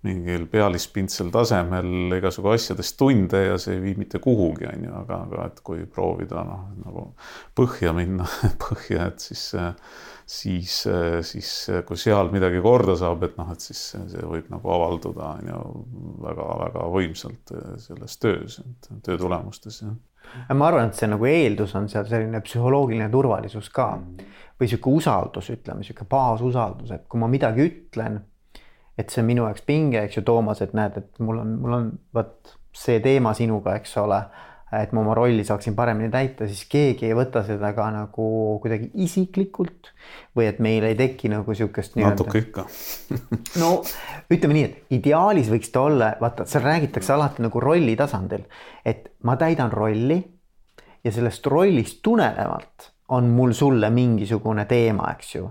[0.03, 5.19] mingil pealispindsel tasemel igasugu asjadest tunde ja see ei vii mitte kuhugi, on ju, aga,
[5.27, 7.05] aga et kui proovida noh, nagu
[7.55, 8.27] põhja minna
[8.65, 9.51] põhja, et siis
[10.33, 10.79] siis,
[11.29, 11.51] siis
[11.85, 15.61] kui seal midagi korda saab, et noh, et siis see võib nagu avalduda on ju
[16.23, 17.53] väga-väga võimsalt
[17.85, 18.57] selles töös,
[19.05, 19.93] töö tulemustes jah
[20.53, 24.31] ma arvan, et see nagu eeldus on seal selline psühholoogiline turvalisus ka mm.
[24.59, 28.19] või sihuke usaldus, ütleme sihuke baasusaldus, et kui ma midagi ütlen,
[28.97, 31.77] et see on minu jaoks pinge, eks ju, Toomas, et näed, et mul on, mul
[31.79, 34.19] on vot see teema sinuga, eks ole
[34.81, 38.27] et ma oma rolli saaksin paremini täita, siis keegi ei võta seda ka nagu
[38.63, 39.91] kuidagi isiklikult
[40.37, 41.97] või et meil ei teki nagu sihukest.
[41.99, 42.65] natuke ikka.
[43.61, 43.75] No
[44.33, 48.47] ütleme nii, et ideaalis võiks ta olla, vaata, seal räägitakse alati nagu rolli tasandil,
[48.85, 50.21] et ma täidan rolli
[51.03, 55.49] ja sellest rollist tulenevalt on mul sulle mingisugune teema, eks ju.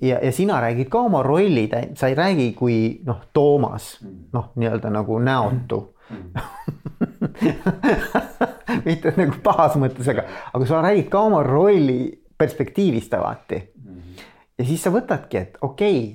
[0.00, 1.66] Ja, ja sina räägid ka oma rolli,
[1.96, 3.96] sa ei räägi kui noh, Toomas
[4.32, 5.80] noh, nii-öelda nagu näotu
[8.88, 12.00] mitte nagu pahas mõttes, aga, aga sa räägid ka oma rolli
[12.38, 13.62] perspektiivist alati.
[14.58, 16.14] ja siis sa võtadki, et okei okay,,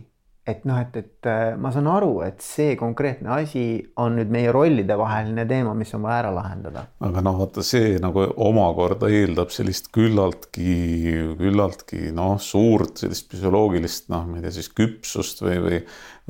[0.52, 3.64] et noh, et, et äh, ma saan aru, et see konkreetne asi
[4.02, 6.86] on nüüd meie rollide vaheline teema, mis on vaja ära lahendada.
[7.06, 10.74] aga noh, vaata see nagu omakorda eeldab sellist küllaltki,
[11.40, 15.82] küllaltki noh, suurt sellist psühholoogilist noh, ma ei tea siis küpsust või, või,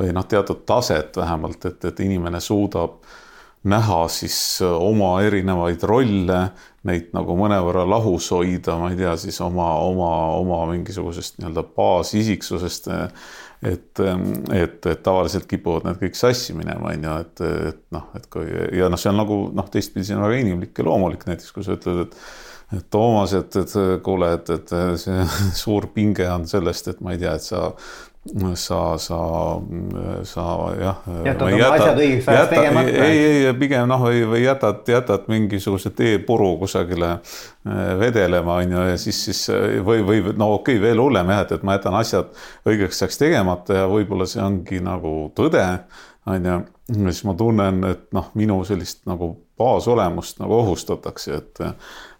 [0.01, 2.99] või noh, teatud taset vähemalt, et, et inimene suudab
[3.63, 6.39] näha siis äh, oma erinevaid rolle,
[6.87, 12.89] neid nagu mõnevõrra lahus hoida, ma ei tea, siis oma, oma, oma mingisugusest nii-öelda baasisiksusest.
[13.61, 18.25] et, et, et tavaliselt kipuvad need kõik sassi minema, on ju, et, et noh, et
[18.33, 18.47] kui
[18.77, 21.67] ja noh, see on nagu noh, teistpidi see on väga inimlik ja loomulik, näiteks kui
[21.67, 22.17] sa ütled, et
[22.77, 25.25] et Toomas, et, et kuule, et, et see
[25.63, 27.69] suur pinge on sellest, et ma ei tea, et sa
[28.55, 29.17] sa, sa,
[30.23, 30.43] sa
[30.77, 30.97] jah.
[31.25, 32.91] jätad oma asjad õigeks ajaks tegemata.
[33.07, 38.83] ei, ei pigem noh, või, või jätad, jätad mingisuguse teepuru kusagile äh, vedelema, on ju,
[38.91, 39.41] ja siis, siis
[39.81, 42.29] või, või no okei okay,, veel hullem jah, et, et ma jätan asjad
[42.69, 45.65] õigeks ajaks tegemata ja võib-olla see ongi nagu tõde,
[46.29, 46.59] on ju.
[47.07, 51.65] siis ma tunnen, et noh, minu sellist nagu baasolemust nagu ohustatakse, et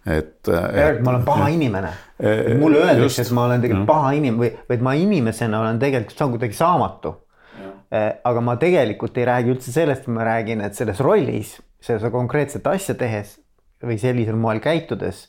[0.06, 1.00] et, et.
[1.04, 1.92] ma olen paha inimene.
[2.58, 6.18] mulle öeldakse, et ma olen tegelikult paha inimene või, või et ma inimesena olen tegelikult,
[6.18, 7.14] saan kuidagi saamatu.
[8.24, 12.96] aga ma tegelikult ei räägi üldse sellest, ma räägin, et selles rollis, seda konkreetset asja
[12.98, 13.36] tehes
[13.82, 15.26] või sellisel moel käitudes,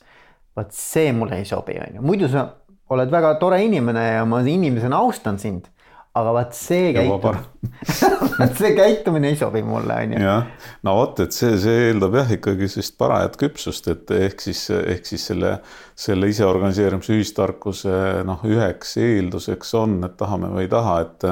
[0.56, 2.46] vot see mulle ei sobi, on ju, muidu sa
[2.94, 5.68] oled väga tore inimene ja ma inimesena austan sind
[6.14, 10.20] aga vaat see käitumine see käitumine ei sobi mulle, on ju.
[10.22, 14.62] jah, no vot, et see, see eeldab jah, ikkagi sellist parajat küpsust, et ehk siis,
[14.76, 15.56] ehk siis selle,
[15.98, 17.96] selle iseorganiseerimise ühistarkuse
[18.28, 21.26] noh, üheks eelduseks on, et tahame või ei taha, et,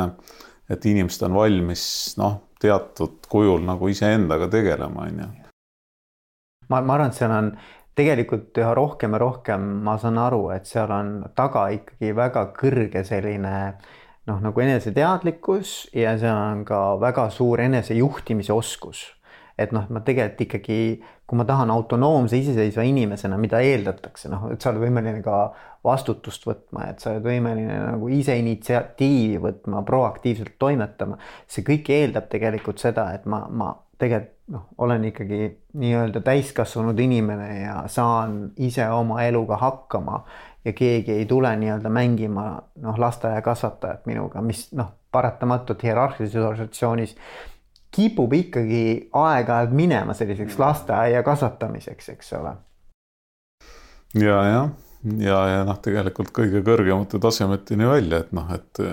[0.75, 1.85] et inimesed on valmis
[2.19, 5.31] noh, teatud kujul nagu iseendaga tegelema, on ju.
[6.75, 7.55] ma, ma arvan, et seal on
[7.95, 13.03] tegelikult üha rohkem ja rohkem ma saan aru, et seal on taga ikkagi väga kõrge
[13.07, 13.91] selline äh,
[14.29, 19.11] noh, nagu eneseteadlikkus ja seal on ka väga suur enesejuhtimise oskus.
[19.59, 20.77] et noh, ma tegelikult ikkagi,
[21.29, 25.43] kui ma tahan autonoomse iseseisva inimesena, mida eeldatakse, noh, et sa oled võimeline ka
[25.85, 31.21] vastutust võtma, et sa oled võimeline nagu ise initsiatiivi võtma, proaktiivselt toimetama.
[31.47, 35.47] see kõik eeldab tegelikult seda, et ma, ma tegelikult noh, olen ikkagi
[35.79, 40.23] nii-öelda täiskasvanud inimene ja saan ise oma eluga hakkama
[40.65, 42.47] ja keegi ei tule nii-öelda mängima
[42.83, 47.17] noh, lasteaiakasvatajat minuga, mis noh, paratamatult hierarhilises organisatsioonis
[47.93, 52.55] kipub ikkagi aeg-ajalt minema selliseks lasteaia kasvatamiseks, eks ole.
[54.15, 54.71] ja, jah,
[55.19, 58.85] ja, ja, ja noh, tegelikult kõige kõrgemate tasemeteni välja, et noh, et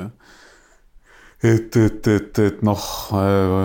[1.44, 2.86] et, et, et, et noh,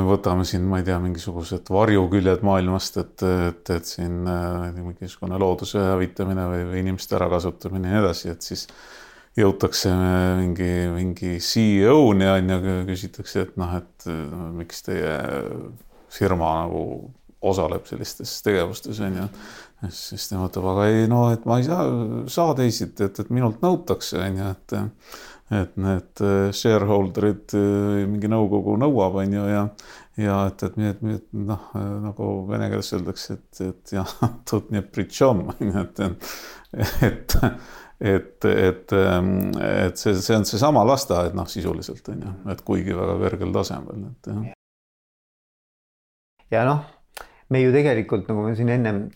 [0.08, 4.20] võtame siin, ma ei tea, mingisugused varjuküljed maailmast, et, et, et siin
[4.76, 8.68] mingisugune looduse hävitamine või, või inimeste ärakasutamine ja nii edasi, et siis
[9.38, 9.90] jõutakse
[10.38, 14.08] mingi, mingi CEO-ni on ju, küsitakse, et noh, et
[14.54, 15.18] miks teie
[16.14, 16.84] firma nagu
[17.44, 19.28] osaleb sellistes tegevustes on ju.
[19.92, 21.84] siis tema ütleb, aga ei no, et ma ei saa,
[22.30, 24.76] saa teisiti, et, et minult nõutakse on ju, et
[25.49, 29.63] et need äh, shareholder'id äh, mingi nõukogu nõuab, on ju, ja
[30.19, 34.13] ja et, et, et, et noh, äh, nagu vene keeles öeldakse, et, et jah,
[34.49, 36.01] тут не при чем, et,
[37.07, 37.37] et
[37.99, 43.17] et, et, et see, see on seesama lasteaed, noh, sisuliselt on ju, et kuigi väga
[43.25, 44.53] kõrgel tasemel, et jah.
[46.55, 46.85] ja noh,
[47.49, 49.07] me ju tegelikult nagu me siin ennem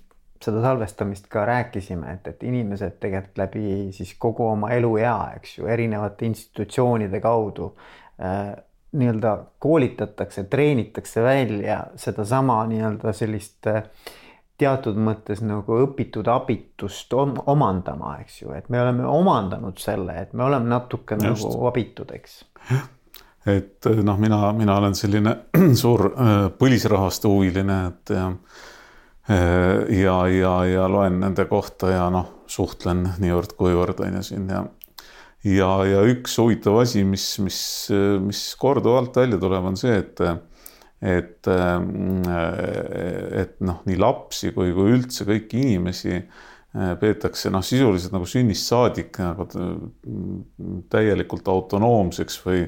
[0.45, 5.67] seda salvestamist ka rääkisime, et, et inimesed tegelikult läbi siis kogu oma eluea, eks ju,
[5.67, 7.73] erinevate institutsioonide kaudu
[8.23, 8.55] äh,
[8.93, 13.83] nii-öelda koolitatakse, treenitakse välja sedasama nii-öelda sellist äh,
[14.59, 20.33] teatud mõttes nagu õpitud abitust om omandama, eks ju, et me oleme omandanud selle, et
[20.35, 21.47] me oleme natuke Just.
[21.47, 22.41] nagu abitud, eks.
[23.47, 25.37] et noh, mina, mina olen selline
[25.83, 28.17] suur äh, põlisrahastu huviline, et
[29.29, 34.49] ja, äh, ja, ja, ja loen nende kohta ja noh, suhtlen niivõrd-kuivõrd on ju siin
[34.53, 34.65] ja
[35.45, 37.61] ja, ja üks huvitav asi, mis, mis,
[38.25, 40.23] mis korduvalt välja tuleb, on see, et
[40.99, 41.47] et,
[43.39, 48.67] et noh, nii lapsi kui, kui üldse kõiki inimesi eh, peetakse noh, sisuliselt nagu sünnist
[48.67, 49.47] saadik nagu
[50.91, 52.65] täielikult autonoomseks või,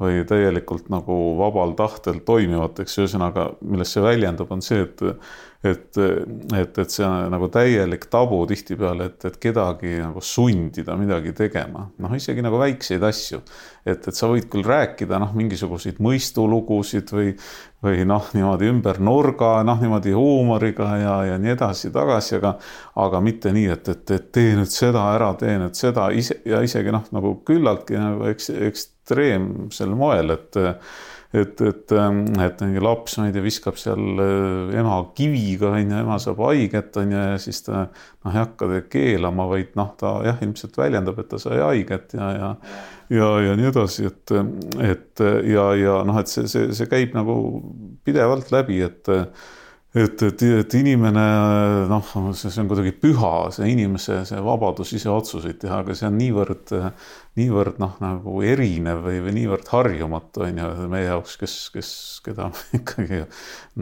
[0.00, 5.04] või täielikult nagu vabal tahtel toimivateks, ühesõnaga, milles see väljendub, on see, et
[5.64, 5.96] et,
[6.56, 11.84] et, et see on nagu täielik tabu tihtipeale, et, et kedagi nagu sundida midagi tegema,
[12.00, 13.42] noh, isegi nagu väikseid asju.
[13.84, 17.34] et, et sa võid küll rääkida noh, mingisuguseid mõistulugusid või,
[17.84, 22.54] või noh, niimoodi ümber nurga, noh, niimoodi huumoriga ja, ja nii edasi-tagasi, aga,
[23.04, 26.62] aga mitte nii, et, et, et tee nüüd seda ära, tee nüüd seda ise ja
[26.64, 28.52] isegi noh, nagu küllaltki nagu eks,
[29.10, 30.60] ekstreemsel moel, et
[31.30, 35.92] et, et, ähm, et mingi laps, ma ei tea, viskab seal äh, ema kiviga, on
[35.92, 39.92] ju, ema saab haiget, on ju, ja siis ta noh, ei hakka keelama, vaid noh,
[40.00, 42.50] ta jah, ilmselt väljendab, et ta sai haiget ja, ja
[43.14, 44.34] ja, ja nii edasi, et,
[44.82, 47.38] et ja, ja noh, et see, see, see käib nagu
[48.02, 49.14] pidevalt läbi, et
[49.94, 51.22] et, et, et inimene
[51.90, 56.18] noh, see on kuidagi püha, see inimese see vabadus ise otsuseid teha, aga see on
[56.20, 56.74] niivõrd,
[57.40, 61.92] niivõrd noh, nagu erinev või, või niivõrd harjumatu on ju meie jaoks, kes, kes,
[62.26, 62.50] keda
[62.80, 63.24] ikkagi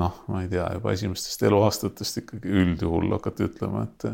[0.00, 4.08] noh, ma ei tea, juba esimestest eluaastatest ikkagi üldjuhul hakati ütlema, et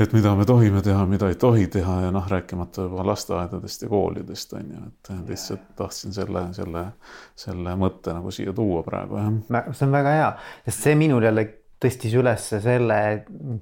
[0.00, 3.88] et mida me tohime teha, mida ei tohi teha ja noh, rääkimata juba lasteaedadest ja
[3.88, 6.86] koolidest on ju, et lihtsalt tahtsin selle, selle,
[7.38, 9.70] selle mõtte nagu siia tuua praegu jah.
[9.72, 10.32] see on väga hea,
[10.68, 11.46] sest see minul jälle
[11.82, 12.98] tõstis üles selle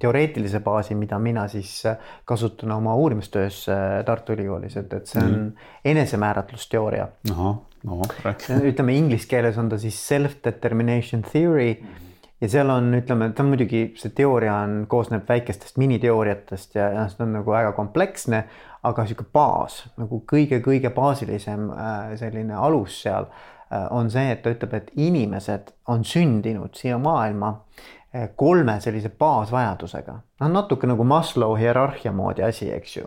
[0.00, 1.80] teoreetilise baasi, mida mina siis
[2.26, 5.68] kasutan oma uurimistöös äh, Tartu Ülikoolis, et, et see on mm.
[5.92, 7.08] enesemääratlusteooria.
[7.34, 8.62] ahah, no räägi.
[8.70, 12.03] ütleme inglise keeles on ta siis self-determination theory mm
[12.44, 17.06] ja seal on, ütleme, ta on muidugi, see teooria on, koosneb väikestest miniteooriatest ja, ja
[17.08, 18.44] see on nagu väga kompleksne,
[18.84, 24.52] aga sihuke baas nagu kõige-kõige baasilisem äh, selline alus seal äh, on see, et ta
[24.52, 27.54] ütleb, et inimesed on sündinud siia maailma
[28.36, 30.14] kolme sellise baasvajadusega.
[30.40, 33.04] noh, natuke nagu Maslow hierarhia moodi asi, eks ju.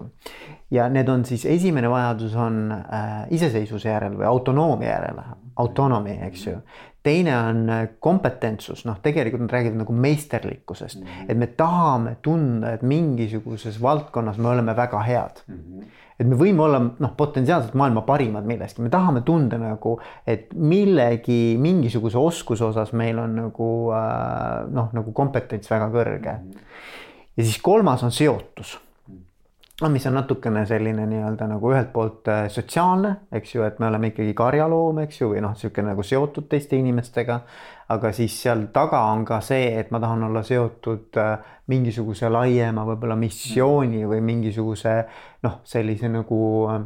[0.71, 5.23] ja need on siis, esimene vajadus on äh, iseseisvuse järele või autonoomia järele,
[5.55, 6.59] autonomy, eks ju
[7.07, 11.31] teine on äh, kompetentsus, noh, tegelikult nad räägivad nagu meisterlikkusest mm, -hmm.
[11.31, 15.55] et me tahame tunda, et mingisuguses valdkonnas me oleme väga head mm.
[15.55, 15.85] -hmm.
[16.17, 21.55] Et me võime olla noh, potentsiaalselt maailma parimad milleski, me tahame tunda nagu, et millegi
[21.61, 26.35] mingisuguse oskuse osas meil on nagu äh, noh, nagu kompetents väga kõrge.
[27.37, 28.77] Ja siis kolmas on seotus
[29.81, 33.89] no mis on natukene selline nii-öelda nagu ühelt poolt äh, sotsiaalne, eks ju, et me
[33.91, 37.41] oleme ikkagi karjaloom, eks ju, või noh, niisugune nagu seotud teiste inimestega.
[37.93, 41.37] aga siis seal taga on ka see, et ma tahan olla seotud äh,
[41.67, 44.97] mingisuguse laiema võib-olla missiooni või mingisuguse
[45.43, 46.41] noh, sellise nagu
[46.73, 46.81] äh,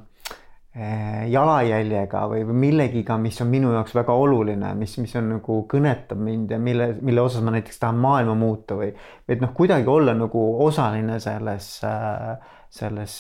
[1.31, 6.19] jalajäljega või, või millegiga, mis on minu jaoks väga oluline, mis, mis on nagu kõnetab
[6.19, 8.91] mind ja mille, mille osas ma näiteks tahan maailma muuta või,
[9.27, 13.17] et noh, kuidagi olla nagu osaline selles äh, selles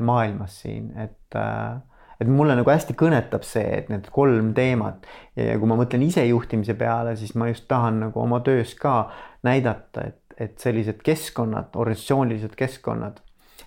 [0.00, 1.76] maailmas siin, et äh,
[2.20, 5.04] et mulle nagu hästi kõnetab see, et need kolm teemat.
[5.36, 9.10] Ja kui ma mõtlen isejuhtimise peale, siis ma just tahan nagu oma töös ka
[9.46, 13.20] näidata, et, et sellised keskkonnad, organisatsioonilised keskkonnad,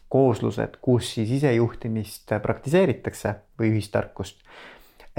[0.09, 4.41] kooslused, kus siis isejuhtimist praktiseeritakse või ühistarkust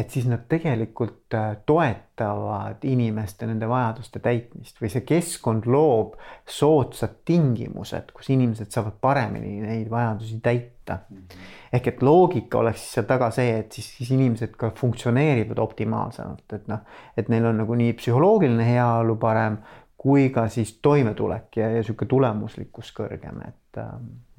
[0.00, 6.16] et siis nad tegelikult äh, toetavad inimeste nende vajaduste täitmist või see keskkond loob
[6.48, 10.76] soodsad tingimused, kus inimesed saavad paremini neid vajadusi täita.
[10.90, 11.42] -hmm.
[11.72, 16.52] ehk et loogika oleks siis seal taga see, et siis, siis inimesed ka funktsioneerivad optimaalsemalt,
[16.52, 16.81] et noh,
[17.16, 19.60] et neil on nagu nii psühholoogiline heaolu parem
[20.00, 23.83] kui ka siis toimetulek ja, ja sihuke tulemuslikkus kõrgem, et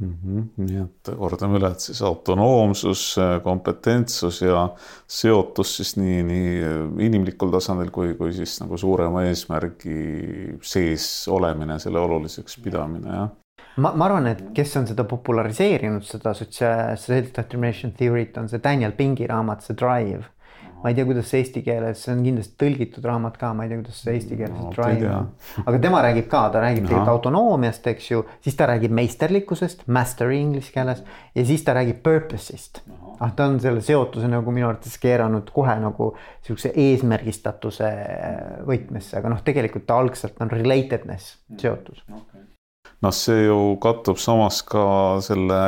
[0.01, 0.13] mm.
[0.25, 0.47] -hmm.
[0.67, 3.03] nii et kordame üle, et siis autonoomsus,
[3.43, 4.67] kompetentsus ja
[5.07, 11.99] seotus siis nii, nii inimlikul tasandil kui, kui siis nagu suurema eesmärgi sees olemine, selle
[11.99, 13.29] oluliseks pidamine, jah
[13.77, 19.27] ma, ma arvan, et kes on seda populariseerinud, seda self-determination theory't on see Daniel Pingi
[19.27, 20.25] raamat, see Drive
[20.81, 23.71] ma ei tea, kuidas see eesti keeles, see on kindlasti tõlgitud raamat ka, ma ei
[23.71, 25.11] tea, kuidas see eesti keeles No, drive,
[25.61, 30.39] aga tema räägib ka, ta räägib tegelikult autonoomiast, eks ju, siis ta räägib meisterlikkusest, mastery
[30.41, 31.03] inglise keeles
[31.37, 32.81] ja siis ta räägib purpose'ist.
[33.19, 36.11] ah, ta on selle seotuse nagu minu arvates keeranud kohe nagu
[36.45, 37.93] siukse eesmärgistatuse
[38.65, 42.01] võtmesse, aga noh, tegelikult ta algselt on relatedness, seotus.
[42.09, 44.85] noh, see ju kattub samas ka
[45.21, 45.61] selle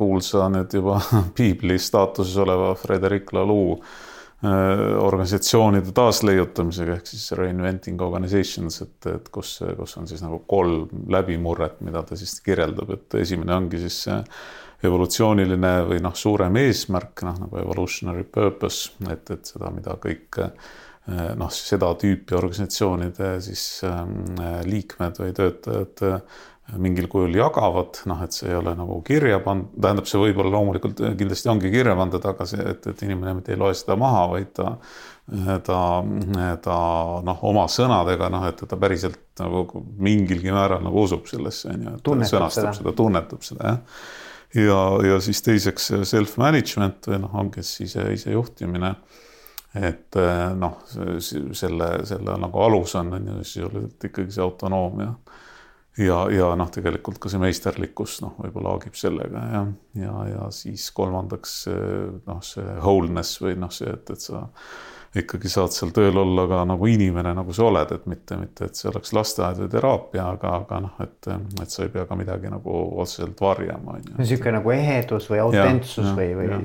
[0.00, 1.02] kuulsa nüüd juba
[1.36, 4.08] piibli staatuses oleva Frederic Laloux
[4.40, 11.82] organisatsioonide taasleiutamisega ehk siis reinventing organizations, et, et kus, kus on siis nagu kolm läbimurret,
[11.84, 14.16] mida ta siis kirjeldab, et esimene ongi siis see
[14.88, 20.70] evolutsiooniline või noh, suurem eesmärk, noh nagu evolutionary purpose, et, et seda, mida kõik eh,
[21.36, 24.00] noh, seda tüüpi organisatsioonide siis äh,
[24.68, 26.40] liikmed või töötajad äh,
[26.78, 31.00] mingil kujul jagavad, noh, et see ei ole nagu kirja pandud, tähendab, see võib-olla loomulikult
[31.18, 34.52] kindlasti ongi kirja pandud, aga see, et, et inimene mitte ei loe seda maha, vaid
[34.56, 34.72] ta,
[35.66, 35.80] ta,
[36.64, 36.78] ta
[37.26, 39.64] noh, oma sõnadega noh, et ta päriselt nagu
[39.98, 42.76] mingilgi määral nagu usub sellesse, on ju, et ta Tunnetab sõnastab seda.
[42.78, 44.04] seda, tunnetab seda, jah.
[44.66, 48.94] ja, ja siis teiseks self-management või noh, ongi siis ise, isejuhtimine
[49.78, 50.16] et
[50.58, 50.80] noh,
[51.22, 55.12] selle, selle nagu alus on, on ju sisuliselt ikkagi see autonoomia.
[55.98, 59.64] Ja, ja noh, tegelikult ka see meisterlikkus noh, võib-olla haagib sellega ja,
[59.98, 61.56] ja, ja siis kolmandaks
[62.26, 64.46] noh, see wholeness või noh, see, et, et sa
[65.16, 68.78] ikkagi saad seal tööl olla ka nagu inimene, nagu sa oled, et mitte, mitte, et
[68.78, 71.30] see oleks lasteaed või teraapia, aga, aga noh, et,
[71.64, 74.14] et sa ei pea ka midagi nagu otseselt varjama, on ju.
[74.20, 76.60] niisugune nagu ehedus või autentsus ja, või, või ja.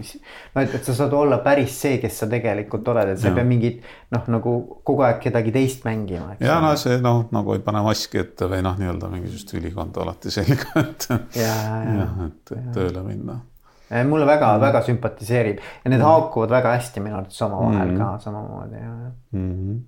[0.53, 3.33] no et, et sa saad olla päris see, kes sa tegelikult oled, et sa ei
[3.33, 3.39] Ja.
[3.41, 3.81] pea mingit
[4.13, 4.53] noh, nagu
[4.85, 6.35] kogu aeg kedagi teist mängima.
[6.39, 10.31] ja no see noh, nagu ei pane maski ette või noh, nii-öelda mingisugust ülikonda alati
[10.37, 13.41] selga, et ja, ja, jah, et, et tööle minna.
[13.89, 14.03] Ja.
[14.07, 14.85] mulle väga-väga mm.
[14.89, 16.05] sümpatiseerib ja need mm.
[16.05, 17.93] haakuvad väga hästi minu arvates omavahel Mm.
[17.93, 18.03] mm.
[18.03, 19.11] ka samamoodi ja, ja.
[19.31, 19.53] mm.
[19.53, 19.79] -hmm.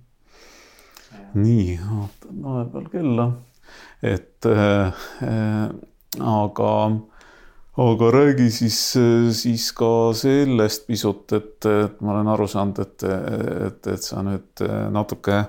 [1.34, 3.32] nii, vaatan vahepeal kella,
[4.02, 4.86] et äh,
[5.22, 5.70] äh,
[6.20, 6.72] aga,
[7.76, 8.80] aga räägi siis,
[9.32, 13.02] siis ka sellest pisut, et, et ma olen aru saanud, et,
[13.66, 15.44] et, et sa nüüd natuke,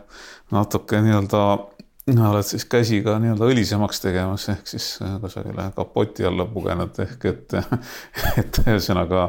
[0.51, 1.43] natuke nii-öelda
[2.17, 4.87] oled siis käsi ka nii-öelda õlisemaks tegemas, ehk siis
[5.21, 7.55] kusagile kapoti alla pugenud ehk et,
[8.41, 9.27] et ühesõnaga,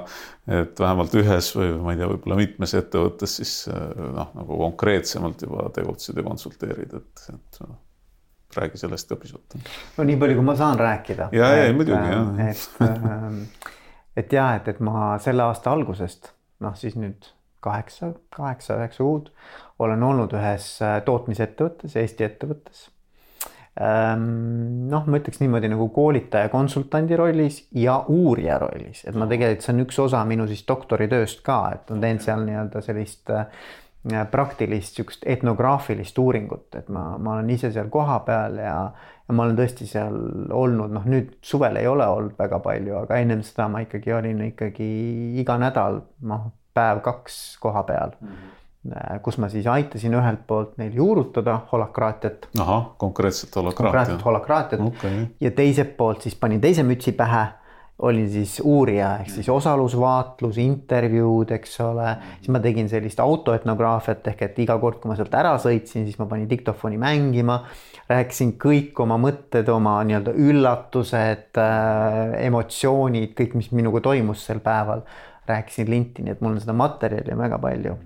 [0.60, 5.68] et vähemalt ühes või ma ei tea, võib-olla mitmes ettevõttes siis noh, nagu konkreetsemalt juba
[5.76, 7.78] tegutsed ja konsulteerid, et, et noh,
[8.56, 9.58] räägi sellest ka pisut.
[9.96, 11.30] no nii palju, kui ma saan rääkida.
[11.36, 12.32] Ja, ja, muidugi, jah.
[12.48, 13.68] et,
[14.24, 16.32] et ja, et, et ma selle aasta algusest
[16.64, 17.30] noh, siis nüüd
[17.64, 19.30] kaheksa, kaheksa, üheksa kuud
[19.80, 22.88] olen olnud ühes äh, tootmisettevõttes, Eesti ettevõttes.
[23.80, 29.72] noh, ma ütleks niimoodi nagu koolitaja, konsultandi rollis ja uurija rollis, et ma tegelikult, see
[29.72, 33.46] on üks osa minu siis doktoritööst ka, et ma teen seal nii-öelda sellist äh,
[34.30, 38.76] praktilist sihukest etnograafilist uuringut, et ma, ma olen ise seal kohapeal ja,
[39.28, 40.16] ja ma olen tõesti seal
[40.50, 44.40] olnud, noh nüüd suvel ei ole olnud väga palju, aga ennem seda ma ikkagi olin
[44.50, 44.90] ikkagi
[45.40, 48.28] iga nädal, noh päev-kaks koha peal mm.
[48.28, 48.56] -hmm.
[49.22, 54.24] Kus ma siis aitasin ühelt poolt neil juurutada holakraatiat, ahah, konkreetselt konkreetselt holakraatia.
[54.24, 57.46] holakraatiat okay., ja teiselt poolt siis panin teise mütsi pähe
[58.00, 64.44] olin siis uurija ehk siis osalusvaatlus, intervjuud, eks ole, siis ma tegin sellist autoetnograafiat ehk
[64.46, 67.60] et iga kord, kui ma sealt ära sõitsin, siis ma panin diktofoni mängima,
[68.08, 75.04] rääkisin kõik oma mõtted, oma nii-öelda üllatused äh,, emotsioonid, kõik, mis minuga toimus sel päeval,
[75.50, 77.98] rääkisin linti, nii et mul on seda materjali väga palju.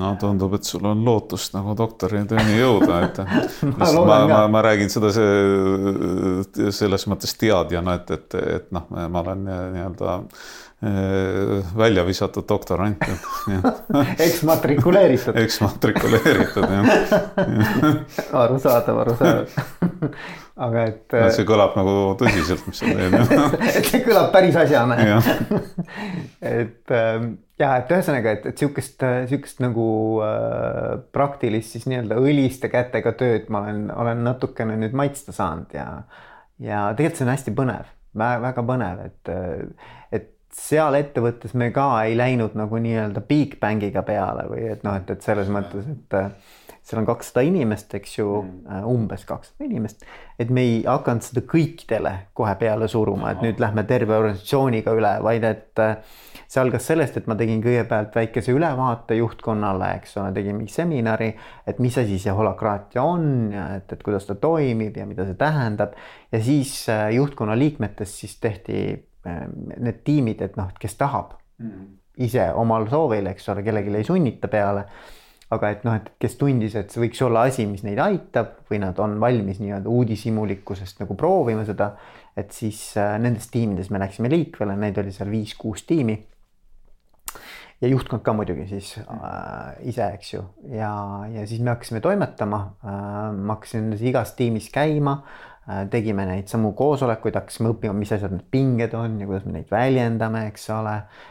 [0.00, 3.20] No tundub, et sul on lootust nagu doktoritööni jõuda, et
[3.78, 9.22] Ma ma, ma, ma räägin seda see, selles mõttes teadjana, et, et, et noh, ma
[9.22, 10.14] olen nii-öelda
[10.88, 13.04] eh, välja visatud doktorant,
[14.28, 16.86] eksmatrikuleeritud, eksmatrikuleeritud jah.
[18.44, 19.46] arusaadav, arusaadav.
[20.56, 21.14] Aga et.
[21.36, 23.16] see kõlab nagu tõsiselt, mis sa teed.
[23.78, 24.98] et see kõlab päris asjana.
[25.06, 25.30] jah,
[26.62, 27.30] et ähm,
[27.62, 29.86] ja et ühesõnaga, et, et sihukest, sihukest nagu
[30.24, 35.88] äh, praktilist siis nii-öelda õliste kätega tööd ma olen, olen natukene nüüd maitsta saanud ja,
[36.62, 39.32] ja tegelikult see on hästi põnev, väga põnev, et,
[40.12, 44.98] et seal ettevõttes me ka ei läinud nagu nii-öelda Big Bangiga peale või et noh,
[45.00, 49.66] et, et selles mõttes, et äh, seal on kakssada inimest, eks ju mm., umbes kakssada
[49.66, 50.02] inimest,
[50.40, 55.12] et me ei hakanud seda kõikidele kohe peale suruma, et nüüd lähme terve organisatsiooniga üle,
[55.22, 56.16] vaid et äh,
[56.46, 61.30] see algas sellest, et ma tegin kõigepealt väikese ülevaate juhtkonnale, eks ole, tegin mingi seminari,
[61.68, 65.38] et mis asi see holakraatia on ja et, et kuidas ta toimib ja mida see
[65.38, 65.94] tähendab
[66.32, 69.42] ja siis äh, juhtkonna liikmetest siis tehti äh,
[69.78, 71.38] need tiimid, et noh, et kes tahab
[72.20, 74.86] ise omal soovil, eks ole, kellelegi ei sunnita peale.
[75.52, 78.80] Aga et noh, et kes tundis, et see võiks olla asi, mis neid aitab või
[78.82, 81.92] nad on valmis nii-öelda uudishimulikkusest nagu proovima seda,
[82.38, 86.16] et siis äh, nendes tiimides me läksime liikvele, neid oli seal viis-kuus tiimi
[87.82, 90.92] ja juhtkond ka muidugi siis äh, ise, eks ju, ja,
[91.32, 93.00] ja siis me hakkasime toimetama äh,.
[93.36, 98.48] ma hakkasin igas tiimis käima äh,, tegime neid samu koosolekuid, hakkasime õppima, mis asjad need
[98.54, 101.30] pinged on ja kuidas me neid väljendame, eks ole äh,.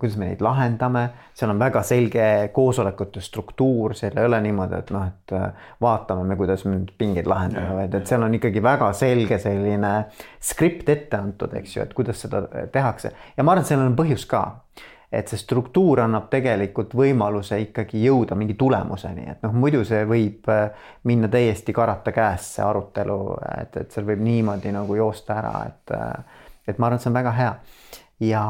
[0.00, 1.04] Kuidas me neid lahendame,
[1.36, 6.24] seal on väga selge koosolekute struktuur, seal ei ole niimoodi, et noh, et äh, vaatame
[6.28, 9.92] me, kuidas me nüüd pingeid lahendame, vaid et seal on ikkagi väga selge selline
[10.52, 13.12] skript ette antud, eks ju, et kuidas seda tehakse.
[13.36, 14.46] Ja ma arvan, et sellel on põhjus ka
[15.12, 20.48] et see struktuur annab tegelikult võimaluse ikkagi jõuda mingi tulemuseni, et noh, muidu see võib
[20.48, 23.18] äh, minna täiesti karata käest, see arutelu,
[23.60, 27.12] et, et seal võib niimoodi nagu joosta ära, et, äh, et ma arvan, et see
[27.12, 27.54] on väga hea.
[28.24, 28.44] ja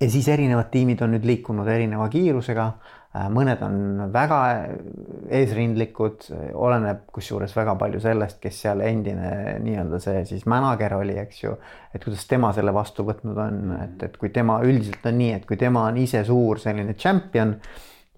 [0.00, 2.66] ja siis erinevad tiimid on nüüd liikunud erineva kiirusega.
[3.10, 4.38] Äh, mõned on väga
[5.34, 11.42] eesrindlikud, oleneb kusjuures väga palju sellest, kes seal endine nii-öelda see siis manager oli, eks
[11.42, 11.56] ju.
[11.94, 15.46] et kuidas tema selle vastu võtnud on, et, et kui tema üldiselt on nii, et
[15.48, 17.56] kui tema on ise suur selline champion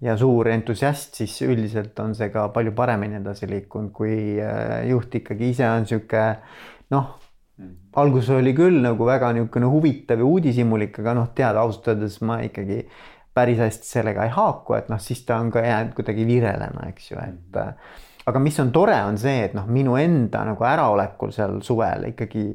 [0.03, 5.19] ja suur entusiast, siis üldiselt on see ka palju paremini edasi liikunud, kui äh, juht
[5.19, 6.29] ikkagi ise on sihuke
[6.93, 7.17] noh
[7.99, 12.39] alguses oli küll nagu väga niisugune huvitav ja uudishimulik, aga noh, tead ausalt öeldes ma
[12.45, 12.83] ikkagi
[13.33, 17.11] päris hästi sellega ei haaku, et noh, siis ta on ka jäänud kuidagi virelema, eks
[17.11, 21.33] ju, et äh, aga mis on tore, on see, et noh, minu enda nagu äraolekul
[21.35, 22.45] seal suvel ikkagi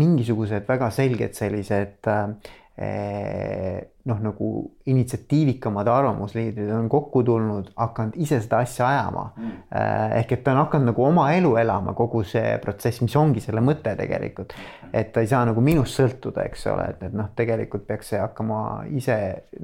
[0.00, 4.48] mingisugused väga selged sellised äh, noh, nagu
[4.90, 9.24] initsiatiivikamad arvamusliidrid on kokku tulnud, hakanud ise seda asja ajama.
[9.36, 9.54] Mm..
[9.80, 13.40] Eh, ehk et ta on hakanud nagu oma elu elama, kogu see protsess, mis ongi
[13.44, 14.52] selle mõte tegelikult.
[14.94, 18.20] et ta ei saa nagu minust sõltuda, eks ole, et, et noh, tegelikult peaks see
[18.20, 18.58] hakkama
[18.94, 19.16] ise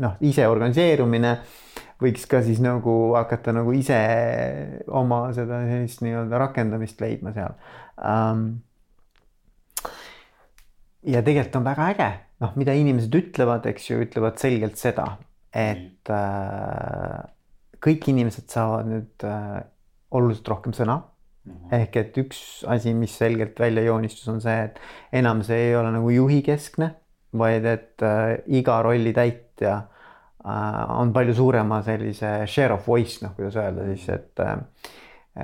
[0.03, 1.36] noh, ise organiseerumine
[2.01, 4.01] võiks ka siis nagu hakata nagu ise
[4.88, 7.55] oma seda sellist nii-öelda rakendamist leidma seal.
[8.01, 8.49] Um,
[11.07, 12.11] ja tegelikult on väga äge,
[12.41, 15.07] noh, mida inimesed ütlevad, eks ju, ütlevad selgelt seda,
[15.57, 17.20] et äh,
[17.82, 19.61] kõik inimesed saavad nüüd äh,
[20.16, 21.53] oluliselt rohkem sõna mm.
[21.53, 21.74] -hmm.
[21.80, 24.80] ehk et üks asi, mis selgelt välja joonistus, on see, et
[25.12, 26.95] enam see ei ole nagu juhi keskne,
[27.32, 33.34] vaid et äh, iga rolli täitja äh, on palju suurema sellise share of voice, noh,
[33.36, 34.57] kuidas öelda siis, et äh,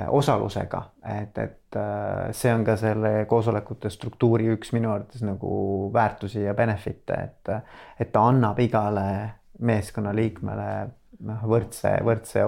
[0.08, 0.82] osalusega,
[1.20, 6.54] et, et äh, see on ka selle koosolekute struktuuri üks minu arvates nagu väärtusi ja
[6.54, 7.56] benefit'e, et,
[8.00, 9.08] et ta annab igale
[9.56, 10.70] meeskonnaliikmele
[11.24, 12.42] noh, võrdse, võrdse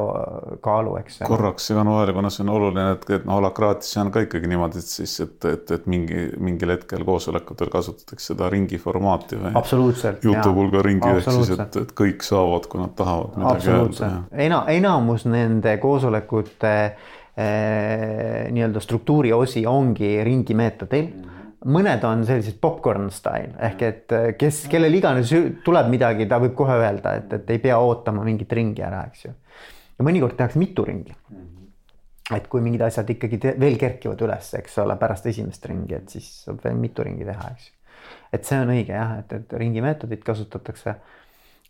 [0.65, 1.21] kaalu, eks.
[1.29, 4.83] korraks segan vahele, kuna see on oluline, et, et noh, holakraatias on ka ikkagi niimoodi,
[4.83, 9.55] et siis, et, et, et mingi, mingil hetkel koosolekutel kasutatakse seda ringi formaati või.
[9.59, 10.25] absoluutselt.
[10.25, 14.13] jutupulga ringi ehk siis, et, et kõik saavad, kui nad tahavad midagi öelda.
[14.49, 21.13] Ena-, enamus nende koosolekute Äh, nii-öelda struktuuri osi ongi ringi meetodil
[21.67, 25.33] mõned on sellised popcorn style ehk et äh, kes, kellel iganes
[25.65, 29.25] tuleb midagi, ta võib kohe öelda, et, et ei pea ootama mingit ringi ära, eks
[29.27, 29.33] ju.
[29.99, 31.17] ja mõnikord tehakse mitu ringi.
[32.35, 36.29] et kui mingid asjad ikkagi veel kerkivad üles, eks ole, pärast esimest ringi, et siis
[36.45, 37.75] saab veel mitu ringi teha, eks ju.
[38.39, 40.95] et see on õige jah, et, et ringi meetodit kasutatakse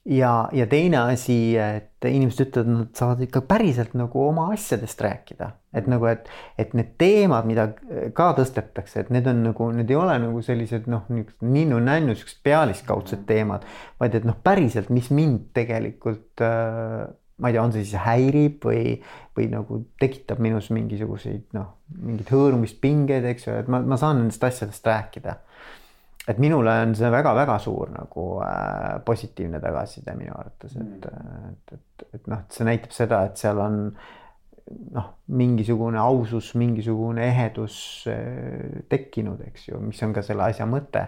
[0.09, 5.51] ja, ja teine asi, et inimesed ütlevad, nad saavad ikka päriselt nagu oma asjadest rääkida,
[5.77, 6.29] et nagu, et,
[6.61, 7.69] et need teemad, mida
[8.17, 13.27] ka tõstetakse, et need on nagu, need ei ole nagu sellised noh, ninnu-nännu siuksed pealiskaudsed
[13.29, 13.67] teemad,
[14.01, 18.65] vaid et noh, päriselt, mis mind tegelikult äh, ma ei tea, on see siis häirib
[18.67, 18.97] või,
[19.37, 24.23] või nagu tekitab minus mingisuguseid noh, mingit hõõrumist, pingeid, eks ju, et ma, ma saan
[24.23, 25.37] nendest asjadest rääkida
[26.29, 31.53] et minule on see väga-väga suur nagu äh, positiivne tagasiside minu arvates, et, mm.
[31.53, 33.79] et, et, et noh, see näitab seda, et seal on
[34.95, 35.09] noh,
[35.41, 37.79] mingisugune ausus, mingisugune ehedus
[38.13, 41.07] äh, tekkinud, eks ju, mis on ka selle asja mõte.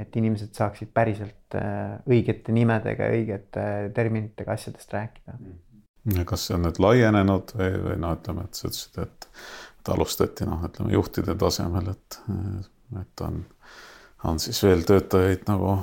[0.00, 3.62] et inimesed saaksid päriselt äh, õigete nimedega ja õigete
[3.94, 5.34] terminitega asjadest rääkida.
[6.14, 9.30] ja kas see on nüüd laienenud või, või noh, ütleme, et sa ütlesid, et,
[9.78, 12.20] et alustati noh, ütleme juhtide tasemel, et,
[13.02, 13.42] et on
[14.24, 15.76] on siis veel töötajaid nagu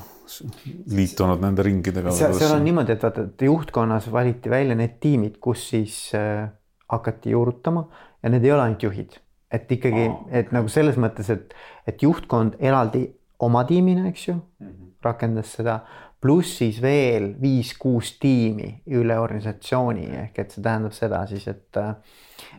[0.92, 2.14] liitunud nende ringidega?
[2.16, 6.50] seal on niimoodi, et vaata, et juhtkonnas valiti välja need tiimid, kus siis äh,
[6.92, 7.88] hakati juurutama
[8.24, 9.18] ja need ei ole ainult juhid,
[9.52, 10.10] et ikkagi,
[10.42, 11.56] et nagu selles mõttes, et,
[11.88, 13.08] et juhtkond eraldi
[13.44, 14.94] oma tiimina, eks ju mm, -hmm.
[15.06, 15.80] rakendas seda,
[16.22, 21.78] pluss siis veel viis-kuus tiimi üle organisatsiooni ehk et see tähendab seda siis, et,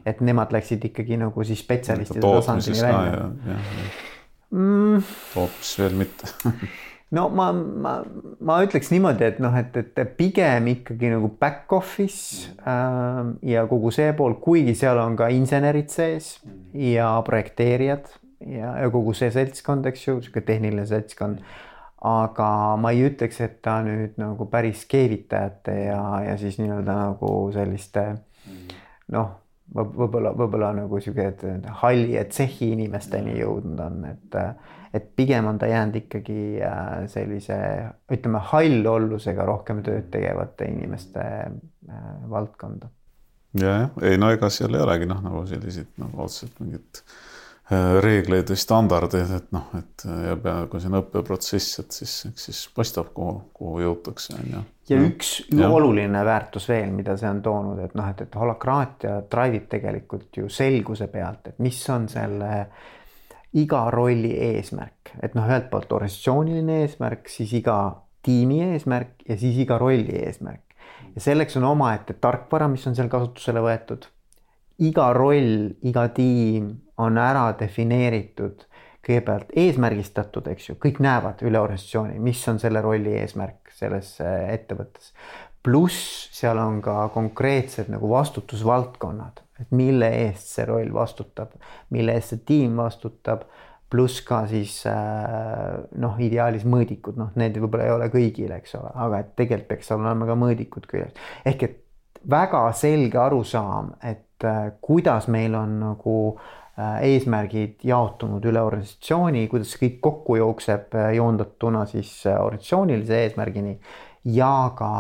[0.07, 4.07] et nemad läksid ikkagi nagu siis spetsialistide tasandini välja
[4.51, 5.09] mm..
[5.35, 6.31] hoopis veel mitte.
[7.09, 7.95] No ma, ma,
[8.45, 13.89] ma ütleks niimoodi, et noh, et, et pigem ikkagi nagu back office äh, ja kogu
[13.97, 16.35] see pool, kuigi seal on ka insenerid sees
[16.77, 18.11] ja projekteerijad
[18.45, 21.41] ja, ja kogu see seltskond, eks ju, sihuke tehniline seltskond.
[22.05, 27.33] aga ma ei ütleks, et ta nüüd nagu päris keevitajate ja, ja siis nii-öelda nagu
[27.57, 28.05] selliste
[29.17, 29.33] noh
[29.75, 31.53] võib-olla, võib-olla nagu sihuke
[31.83, 34.43] halli ja tsehhi inimesteni jõudnud on, et
[34.97, 37.57] et pigem on ta jäänud ikkagi äh, sellise
[38.13, 42.89] ütleme hallollusega rohkem tööd tegevate inimeste äh, valdkonda.
[43.61, 47.28] ja, jah, ei no ega seal ei olegi noh, nagu selliseid nagu otseselt mingit äh,
[48.01, 52.61] reegleid või standardeid, et noh, et ja peaaegu see on õppeprotsess, et siis, eks siis
[52.73, 54.63] paistab, kuhu, kuhu jõutakse, on ju.
[54.89, 55.69] ja üks ja.
[55.69, 60.41] oluline väärtus veel, mida see on toonud, et noh, et, et holakraatia drive ib tegelikult
[60.41, 62.89] ju selguse pealt, et mis on selle äh,
[63.57, 67.79] iga rolli eesmärk, et noh, ühelt poolt organisatsiooniline eesmärk, siis iga
[68.25, 70.65] tiimi eesmärk ja siis iga rolli eesmärk.
[71.15, 74.09] ja selleks on omaette tarkvara, mis on seal kasutusele võetud.
[74.79, 78.65] Iga roll, iga tiim on ära defineeritud,
[79.07, 84.49] kõigepealt eesmärgistatud, eks ju, kõik näevad üle organisatsiooni, mis on selle rolli eesmärk selles äh,
[84.55, 85.13] ettevõttes.
[85.63, 91.57] pluss seal on ka konkreetsed nagu vastutusvaldkonnad et mille eest see roll vastutab,
[91.95, 93.45] mille eest see tiim vastutab,
[93.89, 98.91] pluss ka siis äh, noh, ideaalis mõõdikud, noh, need võib-olla ei ole kõigil, eks ole,
[99.07, 101.17] aga et tegelikult peaks olema ka mõõdikud küljes.
[101.49, 101.79] ehk et
[102.31, 109.75] väga selge arusaam, et äh, kuidas meil on nagu äh, eesmärgid jaotunud üle organisatsiooni, kuidas
[109.75, 113.79] see kõik kokku jookseb joondatuna siis organisatsioonilise eesmärgini
[114.25, 114.91] ja ka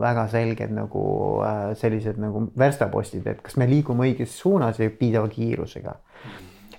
[0.00, 1.04] väga selged nagu
[1.44, 5.96] äh, sellised nagu verstapostid, et kas me liigume õiges suunas ja piisava kiirusega.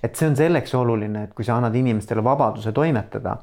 [0.02, 3.36] et see on selleks oluline, et kui sa annad inimestele vabaduse toimetada,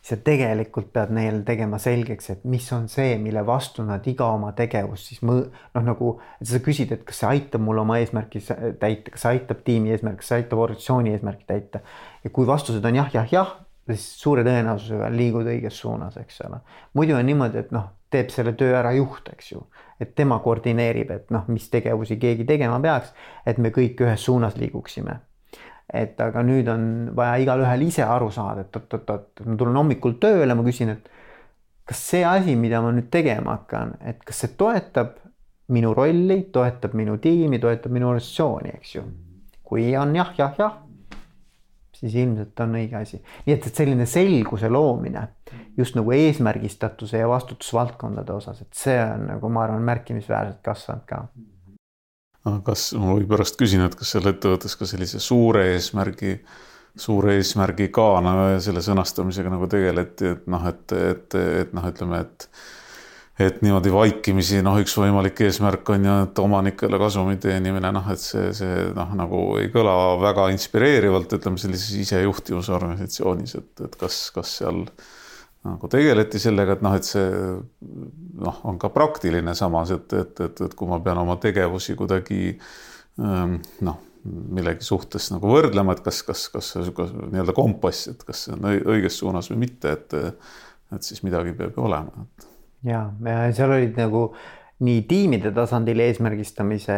[0.00, 4.52] sa tegelikult pead neile tegema selgeks, et mis on see, mille vastu nad iga oma
[4.56, 5.44] tegevust siis mõ-,
[5.76, 8.40] noh, nagu sa küsid, et kas see aitab mul oma eesmärki
[8.80, 11.82] täita, kas see aitab tiimi eesmärki, kas see aitab organisatsiooni eesmärki täita.
[12.24, 13.54] ja kui vastused on jah, jah, jah,
[13.90, 16.60] siis suure tõenäosusega liigud õiges suunas, eks ole.
[16.94, 19.64] muidu on niimoodi, et noh, teeb selle töö ära juht, eks ju,
[20.00, 23.12] et tema koordineerib, et noh, mis tegevusi keegi tegema peaks,
[23.46, 25.20] et me kõik ühes suunas liiguksime.
[25.94, 26.84] Et aga nüüd on
[27.16, 31.08] vaja igalühel ise aru saada, et oot-oot-oot, ma tulen hommikul tööle, ma küsin, et
[31.90, 35.16] kas see asi, mida ma nüüd tegema hakkan, et kas see toetab
[35.70, 39.08] minu rolli, toetab minu tiimi, toetab minu organisatsiooni, eks ju.
[39.70, 40.78] kui on jah, jah, jah
[42.00, 43.20] siis ilmselt on õige asi.
[43.46, 45.26] nii et, et selline selguse loomine
[45.76, 51.24] just nagu eesmärgistatuse ja vastutusvaldkondade osas, et see on nagu ma arvan, märkimisväärselt kasvanud ka.
[52.66, 56.38] Kas, ma või pärast küsin, et kas seal ettevõttes ka sellise suure eesmärgi,
[57.00, 62.50] suure eesmärgiga nagu selle sõnastamisega nagu tegeleti, et noh, et, et, et noh, ütleme, et
[63.40, 68.20] et niimoodi vaikimisi noh, üks võimalik eesmärk on ju, et omanikele kasumi teenimine, noh, et
[68.20, 74.58] see, see noh, nagu ei kõla väga inspireerivalt, ütleme sellises isejuhtivusorganisatsioonis, et, et kas, kas
[74.60, 74.82] seal
[75.66, 77.26] nagu tegeleti sellega, et noh, et see
[78.40, 82.54] noh, on ka praktiline samas, et, et, et, et kui ma pean oma tegevusi kuidagi
[83.20, 88.46] ähm, noh, millegi suhtes nagu võrdlema, et kas, kas, kas see nii-öelda kompass, et kas
[88.46, 90.18] see on õiges suunas või mitte, et
[90.90, 92.24] et siis midagi peab ju olema,
[92.82, 94.30] ja, ja seal olid nagu
[94.80, 96.94] nii tiimide tasandil eesmärgistamise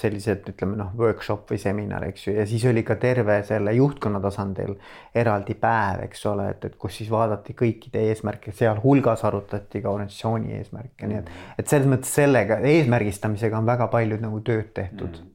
[0.00, 4.20] sellised, ütleme noh, workshop või seminar, eks ju, ja siis oli ka terve selle juhtkonna
[4.24, 4.72] tasandil
[5.16, 10.56] eraldi päev, eks ole, et, et kus siis vaadati kõikide eesmärke, sealhulgas arutati ka organisatsiooni
[10.56, 11.28] eesmärke, nii et,
[11.60, 15.28] et selles mõttes sellega eesmärgistamisega on väga palju nagu tööd tehtud mm..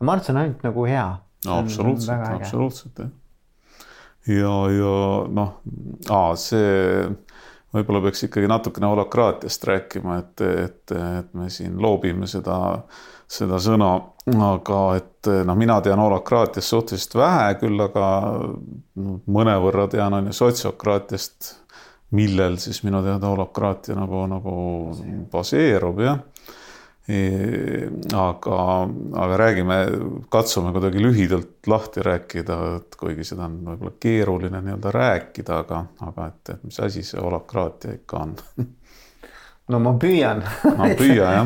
[0.00, 1.58] ja ma arvan, et see on ainult nagu hea no,.
[1.58, 3.12] absoluutselt, absoluutselt jah.
[4.32, 4.96] ja, ja
[5.42, 5.58] noh,
[6.40, 7.12] see
[7.74, 12.56] võib-olla peaks ikkagi natukene holokraatiast rääkima, et, et, et me siin loobime seda,
[13.30, 13.90] seda sõna,
[14.48, 18.06] aga et noh, mina tean holokraatiast suhteliselt vähe, küll aga
[19.38, 21.52] mõnevõrra tean on ju sotsiokraatiast,
[22.14, 24.54] millel siis minu teada holokraatia nagu, nagu
[25.32, 26.20] baseerub jah
[27.04, 28.60] aga,
[29.12, 29.76] aga räägime,
[30.32, 36.30] katsume kuidagi lühidalt lahti rääkida, et kuigi seda on võib-olla keeruline nii-öelda rääkida, aga, aga
[36.32, 38.32] et, et mis asi see holakraatia ikka on
[39.72, 40.88] no ma püüan no,.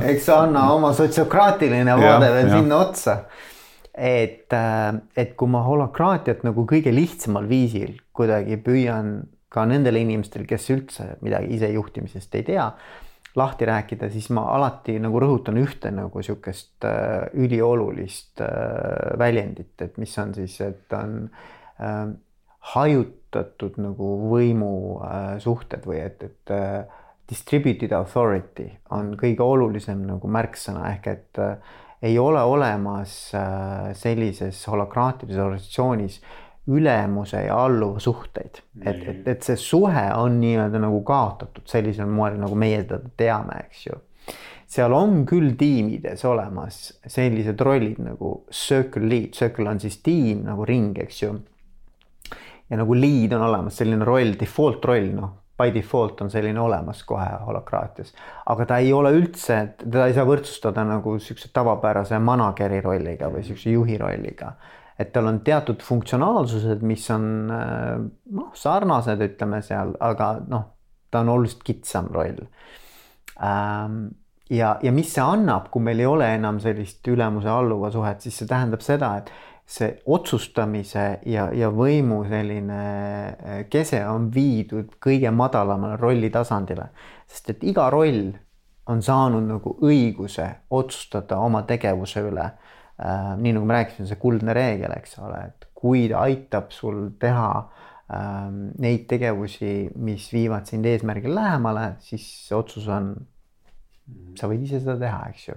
[0.12, 3.16] eks sa anna oma sotsiokraatiline vaade veel sinna otsa.
[3.94, 9.16] et, äh, et kui ma holakraatiat nagu kõige lihtsamal viisil kuidagi püüan
[9.48, 12.70] ka nendele inimestele, kes üldse midagi isejuhtimisest ei tea
[13.38, 19.98] lahti rääkida, siis ma alati nagu rõhutan ühte nagu sihukest äh, üliolulist äh, väljendit, et
[19.98, 21.20] mis on siis, et on
[21.80, 22.06] äh,
[22.74, 26.80] hajutatud nagu võimusuhted või et, et äh,
[27.28, 34.60] distributed authority on kõige olulisem nagu märksõna ehk et äh, ei ole olemas äh, sellises
[34.70, 36.20] holokraatilises organisatsioonis
[36.68, 42.36] ülemuse ja alluva suhteid, et, et, et see suhe on nii-öelda nagu kaotatud sellisel moel,
[42.40, 43.98] nagu meie seda teame, eks ju.
[44.68, 50.66] Seal on küll tiimides olemas sellised rollid nagu circle lead, circle on siis tiim nagu
[50.68, 51.34] ring, eks ju.
[52.68, 57.00] ja nagu lead on olemas selline roll, default roll, noh, by default on selline olemas
[57.08, 58.12] kohe holokraatias,
[58.52, 63.46] aga ta ei ole üldse, teda ei saa võrdsustada nagu siukse tavapärase manager'i rolliga või
[63.48, 64.52] siukse juhi rolliga
[64.98, 70.64] et tal on teatud funktsionaalsused, mis on noh, sarnased, ütleme seal, aga noh,
[71.10, 72.40] ta on oluliselt kitsam roll.
[73.44, 74.00] Ähm,
[74.50, 78.50] ja, ja mis see annab, kui meil ei ole enam sellist ülemuse-alluva suhet, siis see
[78.50, 79.30] tähendab seda, et
[79.68, 86.88] see otsustamise ja, ja võimu selline äh, kese on viidud kõige madalamale rolli tasandile,
[87.28, 88.32] sest et iga roll
[88.88, 92.48] on saanud nagu õiguse otsustada oma tegevuse üle
[92.98, 93.32] äh,.
[93.38, 97.50] nii nagu me rääkisime, see kuldne reegel, eks ole, et kui ta aitab sul teha
[97.58, 98.46] äh,
[98.82, 103.14] neid tegevusi, mis viivad sind eesmärgile lähemale, siis see otsus on
[104.38, 105.56] sa võid ise seda teha, eks ju.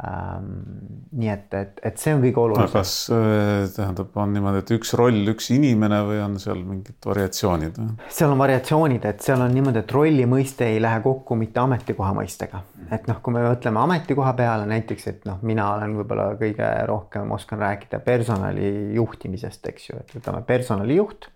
[0.00, 2.70] Nii et, et, et see on kõige olulisem.
[2.72, 7.80] kas äh, tähendab, on niimoodi, et üks roll, üks inimene või on seal mingid variatsioonid?
[8.08, 12.14] seal on variatsioonid, et seal on niimoodi, et rolli mõiste ei lähe kokku mitte ametikoha
[12.16, 12.62] mõistega.
[12.88, 17.36] et noh, kui me mõtleme ametikoha peale näiteks, et noh, mina olen võib-olla kõige rohkem
[17.36, 21.28] oskan rääkida personali juhtimisest, eks ju, et võtame personalijuht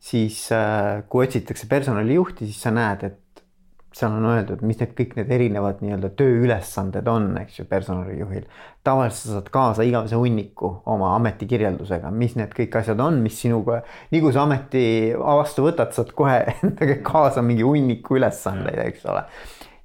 [0.00, 3.18] siis äh, kui otsitakse personalijuhti, siis sa näed, et
[3.94, 8.44] seal on öeldud, mis need kõik need erinevad nii-öelda tööülesanded on, eks ju, personalijuhil.
[8.86, 13.80] tavaliselt sa saad kaasa igavese hunniku oma ametikirjeldusega, mis need kõik asjad on, mis sinuga,
[14.14, 14.84] nii kui sa ameti
[15.18, 19.24] vastu võtad, saad kohe endaga kaasa mingi hunniku ülesandeid, eks ole.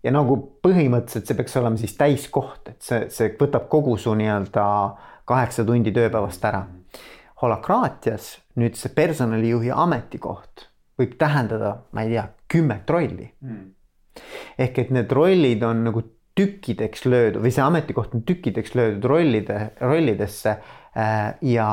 [0.05, 4.65] ja nagu põhimõtteliselt see peaks olema siis täiskoht, et see, see võtab kogu su nii-öelda
[5.25, 6.67] kaheksa tundi tööpäevast ära.
[7.41, 13.73] holakraatias nüüd see personalijuhi ametikoht võib tähendada, ma ei tea, kümmet rolli mm
[14.57, 16.03] ehk et need rollid on nagu
[16.35, 20.57] tükkideks löödud või see ametikoht on tükkideks löödud rollide, rollidesse.
[20.95, 21.69] Äh, ja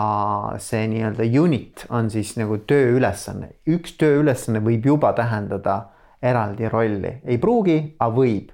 [0.58, 5.76] see nii-öelda unit on siis nagu tööülesanne, üks tööülesanne võib juba tähendada
[6.22, 8.50] eraldi rolli, ei pruugi, aga võib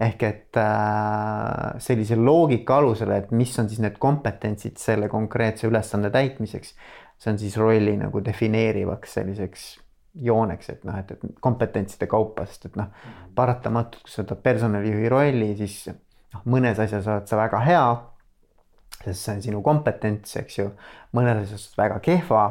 [0.00, 6.12] ehk et äh, sellise loogika alusel, et mis on siis need kompetentsid selle konkreetse ülesande
[6.12, 6.74] täitmiseks.
[7.16, 9.68] see on siis rolli nagu defineerivaks selliseks
[10.22, 12.90] jooneks, et noh, et, et kompetentside kaupa, sest et noh,
[13.36, 17.86] paratamatult, kui sa võtad personalijuhi rolli, siis noh, mõnes asjas oled sa väga hea.
[19.02, 20.70] sest see on sinu kompetents, eks ju,
[21.14, 22.46] mõnes asjas väga kehva,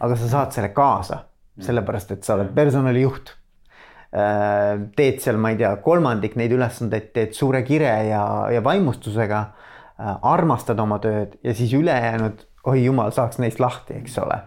[0.00, 1.24] aga sa saad selle kaasa,
[1.60, 3.36] sellepärast et sa oled personalijuht.
[4.10, 9.42] Äh, teed seal, ma ei tea, kolmandik neid ülesandeid teed suure kire ja, ja vaimustusega.
[10.00, 12.42] Äh, armastad oma tööd ja siis ülejäänud,
[12.72, 14.40] oi jumal, saaks neist lahti, eks ole.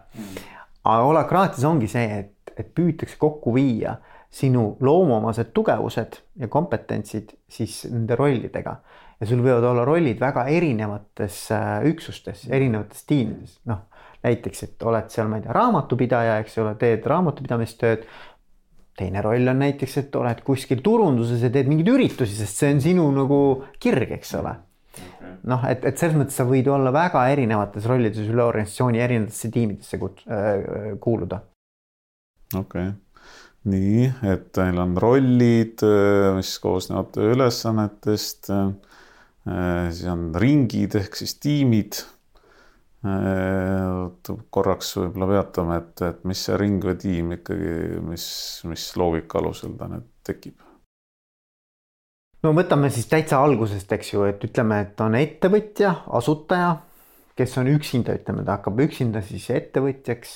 [0.84, 3.98] aga holakraatis ongi see, et et püütakse kokku viia
[4.34, 8.76] sinu loomuomased tugevused ja kompetentsid siis nende rollidega.
[9.20, 13.86] ja sul võivad olla rollid väga erinevates äh, üksustes, erinevates tiimides, noh
[14.24, 18.06] näiteks, et oled seal, ma ei tea, raamatupidaja, eks ole, teed raamatupidamistööd.
[18.98, 22.82] teine roll on näiteks, et oled kuskil turunduses ja teed mingeid üritusi, sest see on
[22.82, 23.40] sinu nagu
[23.82, 24.54] kirg, eks ole
[25.50, 29.98] noh, et, et selles mõttes sa võid olla väga erinevates rollides üle organisatsiooni erinevatesse tiimidesse
[29.98, 31.42] äh, kuuluda
[32.52, 32.92] okei okay.,
[33.70, 38.52] nii, et meil on rollid, äh, mis koosnevad ülesannetest.
[38.52, 38.74] Äh,
[39.92, 42.02] siis on ringid ehk siis tiimid.
[43.04, 47.74] Äh, korraks võib-olla peatame, et, et mis see ring või tiim ikkagi,
[48.08, 48.28] mis,
[48.70, 50.60] mis loogika alusel ta nüüd tekib?
[52.44, 56.74] no võtame siis täitsa algusest, eks ju, et ütleme, et on ettevõtja, asutaja,
[57.40, 60.34] kes on üksinda, ütleme, ta hakkab üksinda siis ettevõtjaks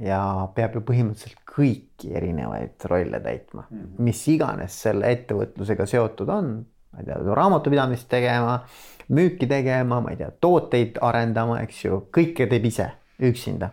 [0.00, 4.04] ja peab ju põhimõtteliselt kõiki erinevaid rolle täitma mm, -hmm.
[4.04, 6.50] mis iganes selle ettevõtlusega seotud on,
[6.92, 8.58] ma ei tea, raamatupidamist tegema,
[9.08, 12.90] müüki tegema, ma ei tea, tooteid arendama, eks ju, kõike teeb ise
[13.22, 13.70] üksinda.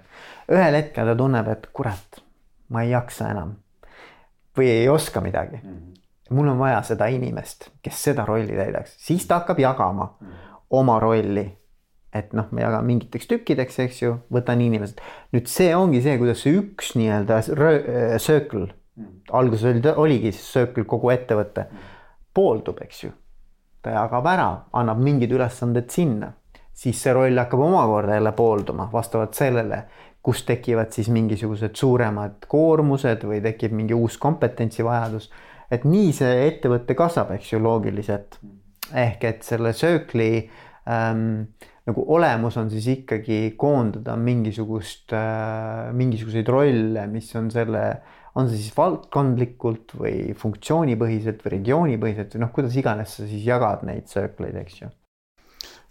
[0.51, 2.21] ühel hetkel ta tunneb, et kurat,
[2.69, 3.55] ma ei jaksa enam
[4.57, 5.69] või ei oska midagi mm.
[5.69, 6.35] -hmm.
[6.35, 10.55] mul on vaja seda inimest, kes seda rolli täidaks, siis ta hakkab jagama mm -hmm.
[10.69, 11.60] oma rolli
[12.13, 14.99] et noh, me jagame mingiteks tükkideks, eks ju, võtan inimesed.
[15.31, 20.51] nüüd see ongi see, kuidas see üks nii-öelda äh, circle mm., alguses oli, oligi siis
[20.57, 21.67] circle kogu ettevõte,
[22.35, 23.13] pooldub, eks ju.
[23.81, 26.33] ta jagab ära, annab mingid ülesanded sinna,
[26.77, 29.85] siis see roll hakkab omakorda jälle poolduma vastavalt sellele,
[30.21, 35.31] kus tekivad siis mingisugused suuremad koormused või tekib mingi uus kompetentsivajadus.
[35.71, 38.39] et nii see ettevõte kasvab, eks ju, loogiliselt.
[38.93, 40.49] ehk et selle Circle'i
[40.85, 41.47] ähm,
[41.89, 47.83] nagu olemus on siis ikkagi koondada mingisugust äh,, mingisuguseid rolle, mis on selle,
[48.37, 53.85] on see siis valdkondlikult või funktsioonipõhiselt või regioonipõhiselt või noh, kuidas iganes sa siis jagad
[53.87, 54.91] neid circle'id, eks ju.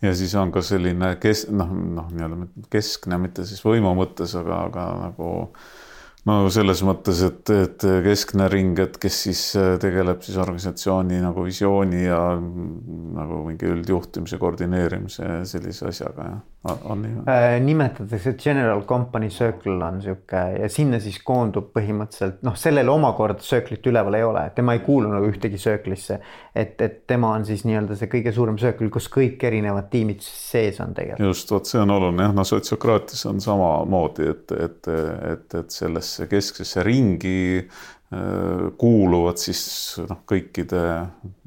[0.01, 4.65] Ja siis on ka selline kes-, noh, noh, nii-öelda keskne, mitte siis võimu mõttes, aga,
[4.71, 5.31] aga nagu
[6.29, 11.45] no selles mõttes, et, et keskne ring, et kes siis äh, tegeleb siis organisatsiooni nagu
[11.47, 17.61] visiooni ja nagu mingi üldjuhtimise, koordineerimise sellise asjaga, jah on nii äh,?
[17.65, 23.87] nimetatakse General Company Circle on sihuke ja sinna siis koondub põhimõtteliselt noh, sellel omakorda Circle'it
[23.89, 26.19] üleval ei ole, tema ei kuulu nagu ühtegi Circle'isse.
[26.55, 30.83] et, et tema on siis nii-öelda see kõige suurem Circle, kus kõik erinevad tiimid sees
[30.85, 31.31] on tegelikult.
[31.31, 34.93] just, vot see on oluline jah, no sotsiokraatias on samamoodi, et, et,
[35.33, 39.63] et, et sellesse kesksesse ringi äh, kuuluvad siis
[40.11, 40.85] noh, kõikide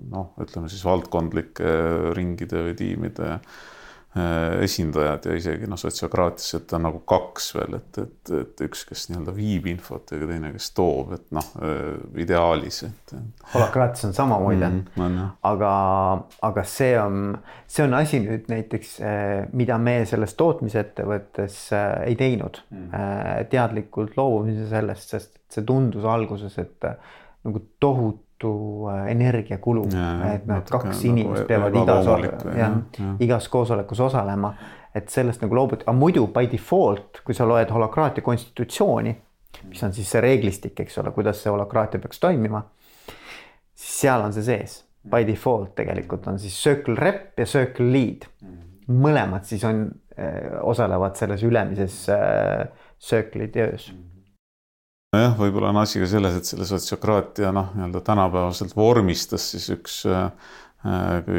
[0.10, 1.78] noh, ütleme siis valdkondlike
[2.18, 3.72] ringide või tiimide Äh,
[4.14, 9.08] esindajad ja isegi noh, sotsiokraatias, et on nagu kaks veel, et, et, et üks, kes
[9.10, 13.16] nii-öelda viib infot ja teine, kes toob, et noh, äh, ideaalis, et.
[13.56, 15.72] holakraatias on samamoodi mm, -hmm, aga,
[16.46, 21.58] aga see on, see on asi nüüd näiteks, äh, mida me selles tootmisettevõttes
[22.06, 22.84] ei teinud mm.
[22.92, 23.50] -hmm.
[23.50, 26.86] teadlikult loobumise sellest, sest see tundus alguses, et
[27.44, 29.88] nagu tohutu tohutu äh, energiakulu,
[30.34, 32.10] et noh, kaks nagu inimest peavad igas,
[32.58, 32.78] jah,
[33.24, 34.54] igas koosolekus osalema,
[34.96, 39.16] et sellest nagu loobuti, aga muidu by default, kui sa loed holokraatia konstitutsiooni,
[39.70, 42.64] mis on siis see reeglistik, eks ole, kuidas see holokraatia peaks toimima,
[43.74, 44.82] siis seal on see sees.
[45.04, 48.30] By default tegelikult on siis circle rep ja circle lead.
[48.88, 49.86] mõlemad siis on,
[50.20, 52.68] äh, osalevad selles ülemises äh,
[53.00, 53.90] circle'i töös
[55.14, 60.02] nojah, võib-olla on asi ka selles, et selle sotsiokraatia noh, nii-öelda tänapäevaselt vormistas siis üks
[60.10, 60.28] äh,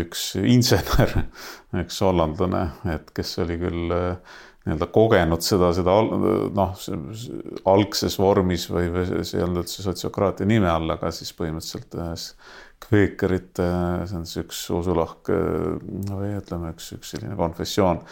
[0.00, 1.12] üks insener,
[1.84, 2.64] üks hollandlane,
[2.94, 5.96] et kes oli küll äh, nii-öelda kogenud seda, seda
[6.56, 6.76] noh,
[7.68, 12.30] algses vormis või, või see ei olnud üldse sotsiokraatia nime all, aga siis põhimõtteliselt ühes
[12.84, 13.66] kveekerite,
[14.04, 18.02] see on siis üks usulahk või ütleme, üks, üks selline konfessioon.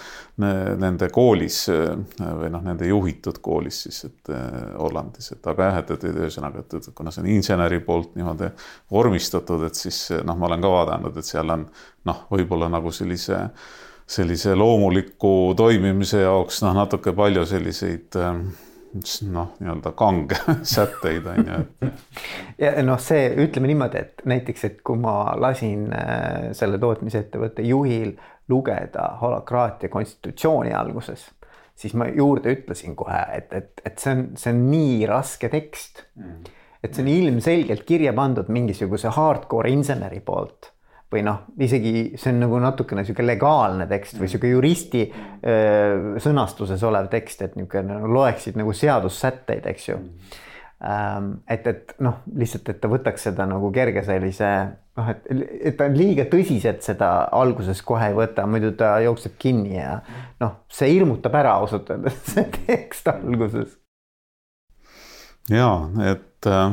[0.41, 4.33] Nende koolis või noh, nende juhitud koolis siis, et
[4.79, 8.49] Hollandis, et aga jah, et, et ühesõnaga, et kuna see on inseneri poolt niimoodi
[8.93, 11.69] vormistatud, et siis noh, ma olen ka vaadanud, et seal on
[12.09, 13.47] noh, võib-olla nagu sellise
[14.13, 18.43] sellise loomuliku toimimise jaoks noh, natuke palju selliseid äh,
[19.33, 20.39] noh, nii-öelda kange
[20.75, 22.03] sätteid on ju, et.
[22.61, 28.15] ja noh, see ütleme niimoodi, et näiteks, et kui ma lasin äh, selle tootmisettevõtte juhil
[28.53, 31.29] lugeda holokraatia konstitutsiooni alguses,
[31.79, 36.05] siis ma juurde ütlesin kohe, et, et, et see on, see on nii raske tekst
[36.21, 36.53] mm..
[36.83, 40.73] et see on ilmselgelt kirja pandud mingisuguse hardcore inseneri poolt
[41.13, 46.83] või noh, isegi see on nagu natukene sihuke legaalne tekst või sihuke juristi öö, sõnastuses
[46.89, 49.99] olev tekst, et niisugune no, loeksid nagu seadussätteid, eks ju.
[50.83, 54.49] et, et noh, lihtsalt, et ta võtaks seda nagu kerge sellise
[54.99, 55.29] noh, et,
[55.71, 60.01] et ta liiga tõsiselt seda alguses kohe ei võta, muidu ta jookseb kinni ja
[60.43, 63.79] noh, see hirmutab ära ausalt öeldes, see tekst alguses.
[65.51, 65.71] ja
[66.09, 66.73] et Äh,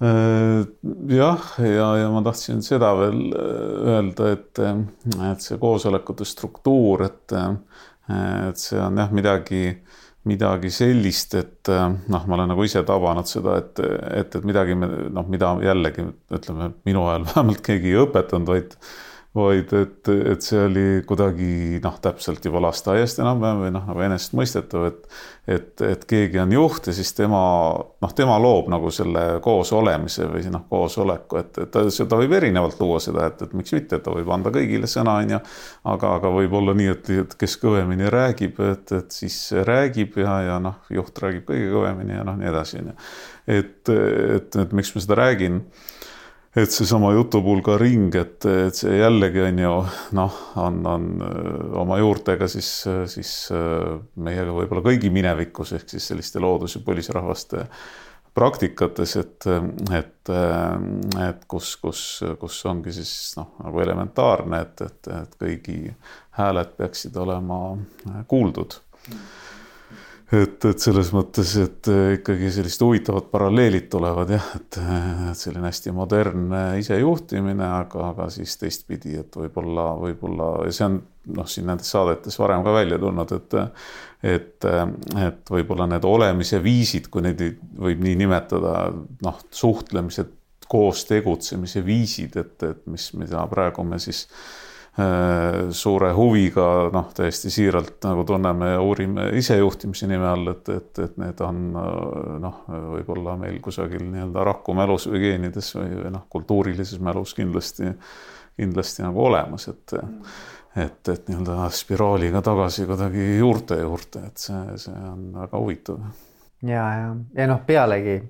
[0.00, 4.82] jah, ja, ja ma tahtsin seda veel äh, öelda, et, äh,
[5.30, 7.36] et see koosolekute struktuur, et,
[8.12, 9.62] et see on jah, midagi,
[10.28, 13.80] midagi sellist, et noh, ma olen nagu ise tabanud seda, et,
[14.20, 18.76] et, et midagi, noh, mida jällegi ütleme, minu ajal vähemalt keegi ei õpetanud, vaid
[19.36, 24.90] vaid et, et see oli kuidagi noh, täpselt juba lasteaiast enam-vähem või noh, nagu enesestmõistetav,
[24.90, 25.10] et
[25.46, 27.38] et, et keegi on juht ja siis tema
[28.02, 32.34] noh, tema loob nagu selle koos olemise või noh, koosoleku, et, et ta, ta võib
[32.38, 35.40] erinevalt luua seda, et, et miks mitte, ta võib anda kõigile sõna, on ju.
[35.94, 40.60] aga, aga võib-olla nii, et, et kes kõvemini räägib, et, et siis räägib ja, ja
[40.62, 42.96] noh, juht räägib kõige kõvemini ja noh, nii edasi, on ju.
[43.60, 45.62] et, et, et miks ma seda räägin
[46.56, 49.74] et seesama jutupulga ring, et, et see jällegi on ju
[50.16, 50.80] noh, on
[51.82, 52.70] oma juurtega siis,
[53.12, 53.32] siis
[54.16, 57.66] meiega võib-olla kõigi minevikus ehk siis selliste loodus- ja põlisrahvaste
[58.36, 59.46] praktikates, et,
[59.96, 60.32] et,
[61.24, 62.02] et kus, kus,
[62.40, 65.78] kus ongi siis noh, nagu elementaarne, et, et, et kõigi
[66.36, 67.60] hääled peaksid olema
[68.28, 68.76] kuuldud
[70.34, 74.78] et, et selles mõttes, et ikkagi sellised huvitavad paralleelid tulevad jah, et
[75.38, 80.98] selline hästi modernne isejuhtimine, aga, aga siis teistpidi, et võib-olla, võib-olla see on
[81.36, 83.58] noh, siin nendes saadetes varem ka välja tulnud, et
[84.26, 84.64] et,
[85.22, 87.42] et võib-olla need olemise viisid, kui neid
[87.78, 88.88] võib nii nimetada,
[89.22, 90.24] noh, suhtlemise,
[90.66, 94.65] koos tegutsemise viisid, et, et mis, mida praegu me siis äh,
[95.76, 101.18] suure huviga noh, täiesti siiralt nagu tunneme ja uurime isejuhtimise nime all, et, et, et
[101.20, 101.58] need on
[102.40, 102.62] noh,
[102.94, 107.92] võib-olla meil kusagil nii-öelda rakumälus või geenides või, või noh, kultuurilises mälus kindlasti,
[108.56, 109.98] kindlasti nagu olemas, et
[110.76, 116.02] et, et nii-öelda spiraaliga tagasi kuidagi juurte juurde, et see, see on väga huvitav.
[116.64, 118.20] ja, ja, ja noh, pealegi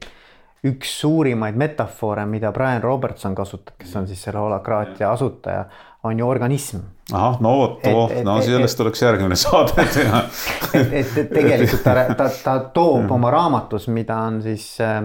[0.67, 5.67] üks suurimaid metafoore, mida Brian Robertson kasutab, kes on siis selle holakraatia asutaja,
[6.07, 6.83] on ju organism.
[7.13, 10.25] ahah, no vot, oh, no sellest tuleks järgmine saade teha.
[10.73, 15.03] et, et, et tegelikult ta, ta, ta toob oma raamatus, mida on siis äh,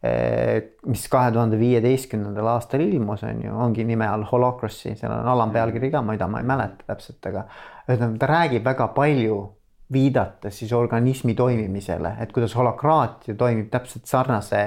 [0.00, 5.26] Eh, mis kahe tuhande viieteistkümnendal aastal ilmus, on ju, ongi nime all Holocracy, seal on
[5.28, 7.42] alampealkiri ka, mida ma ei mäleta täpselt, aga
[7.84, 9.36] ühesõnaga ta räägib väga palju
[9.92, 14.62] viidates siis organismi toimimisele, et kuidas holokraatia toimib täpselt sarnase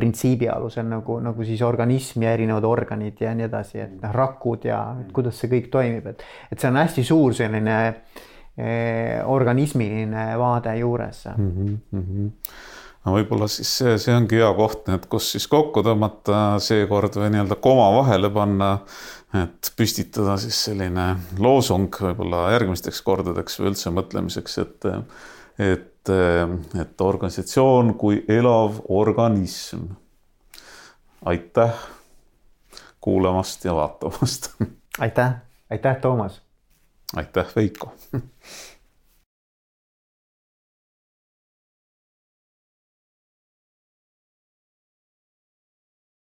[0.00, 4.66] printsiibi alusel nagu, nagu siis organism ja erinevad organid ja nii edasi, et noh, rakud
[4.68, 10.26] ja et kuidas see kõik toimib, et, et see on hästi suur selline eh, organismiline
[10.40, 11.48] vaade juures mm.
[11.48, 15.82] -hmm, mm -hmm no võib-olla siis see, see ongi hea koht, et kus siis kokku
[15.86, 18.72] tõmmata seekord või nii-öelda koma vahele panna,
[19.40, 21.06] et püstitada siis selline
[21.38, 24.90] loosung võib-olla järgmisteks kordadeks või üldse mõtlemiseks, et
[26.00, 29.82] et, et organisatsioon kui elav organism.
[31.24, 31.74] aitäh
[33.00, 34.54] kuulamast ja vaatamast
[34.98, 35.32] aitäh,
[35.70, 36.42] aitäh, Toomas.
[37.16, 37.94] aitäh, Veiko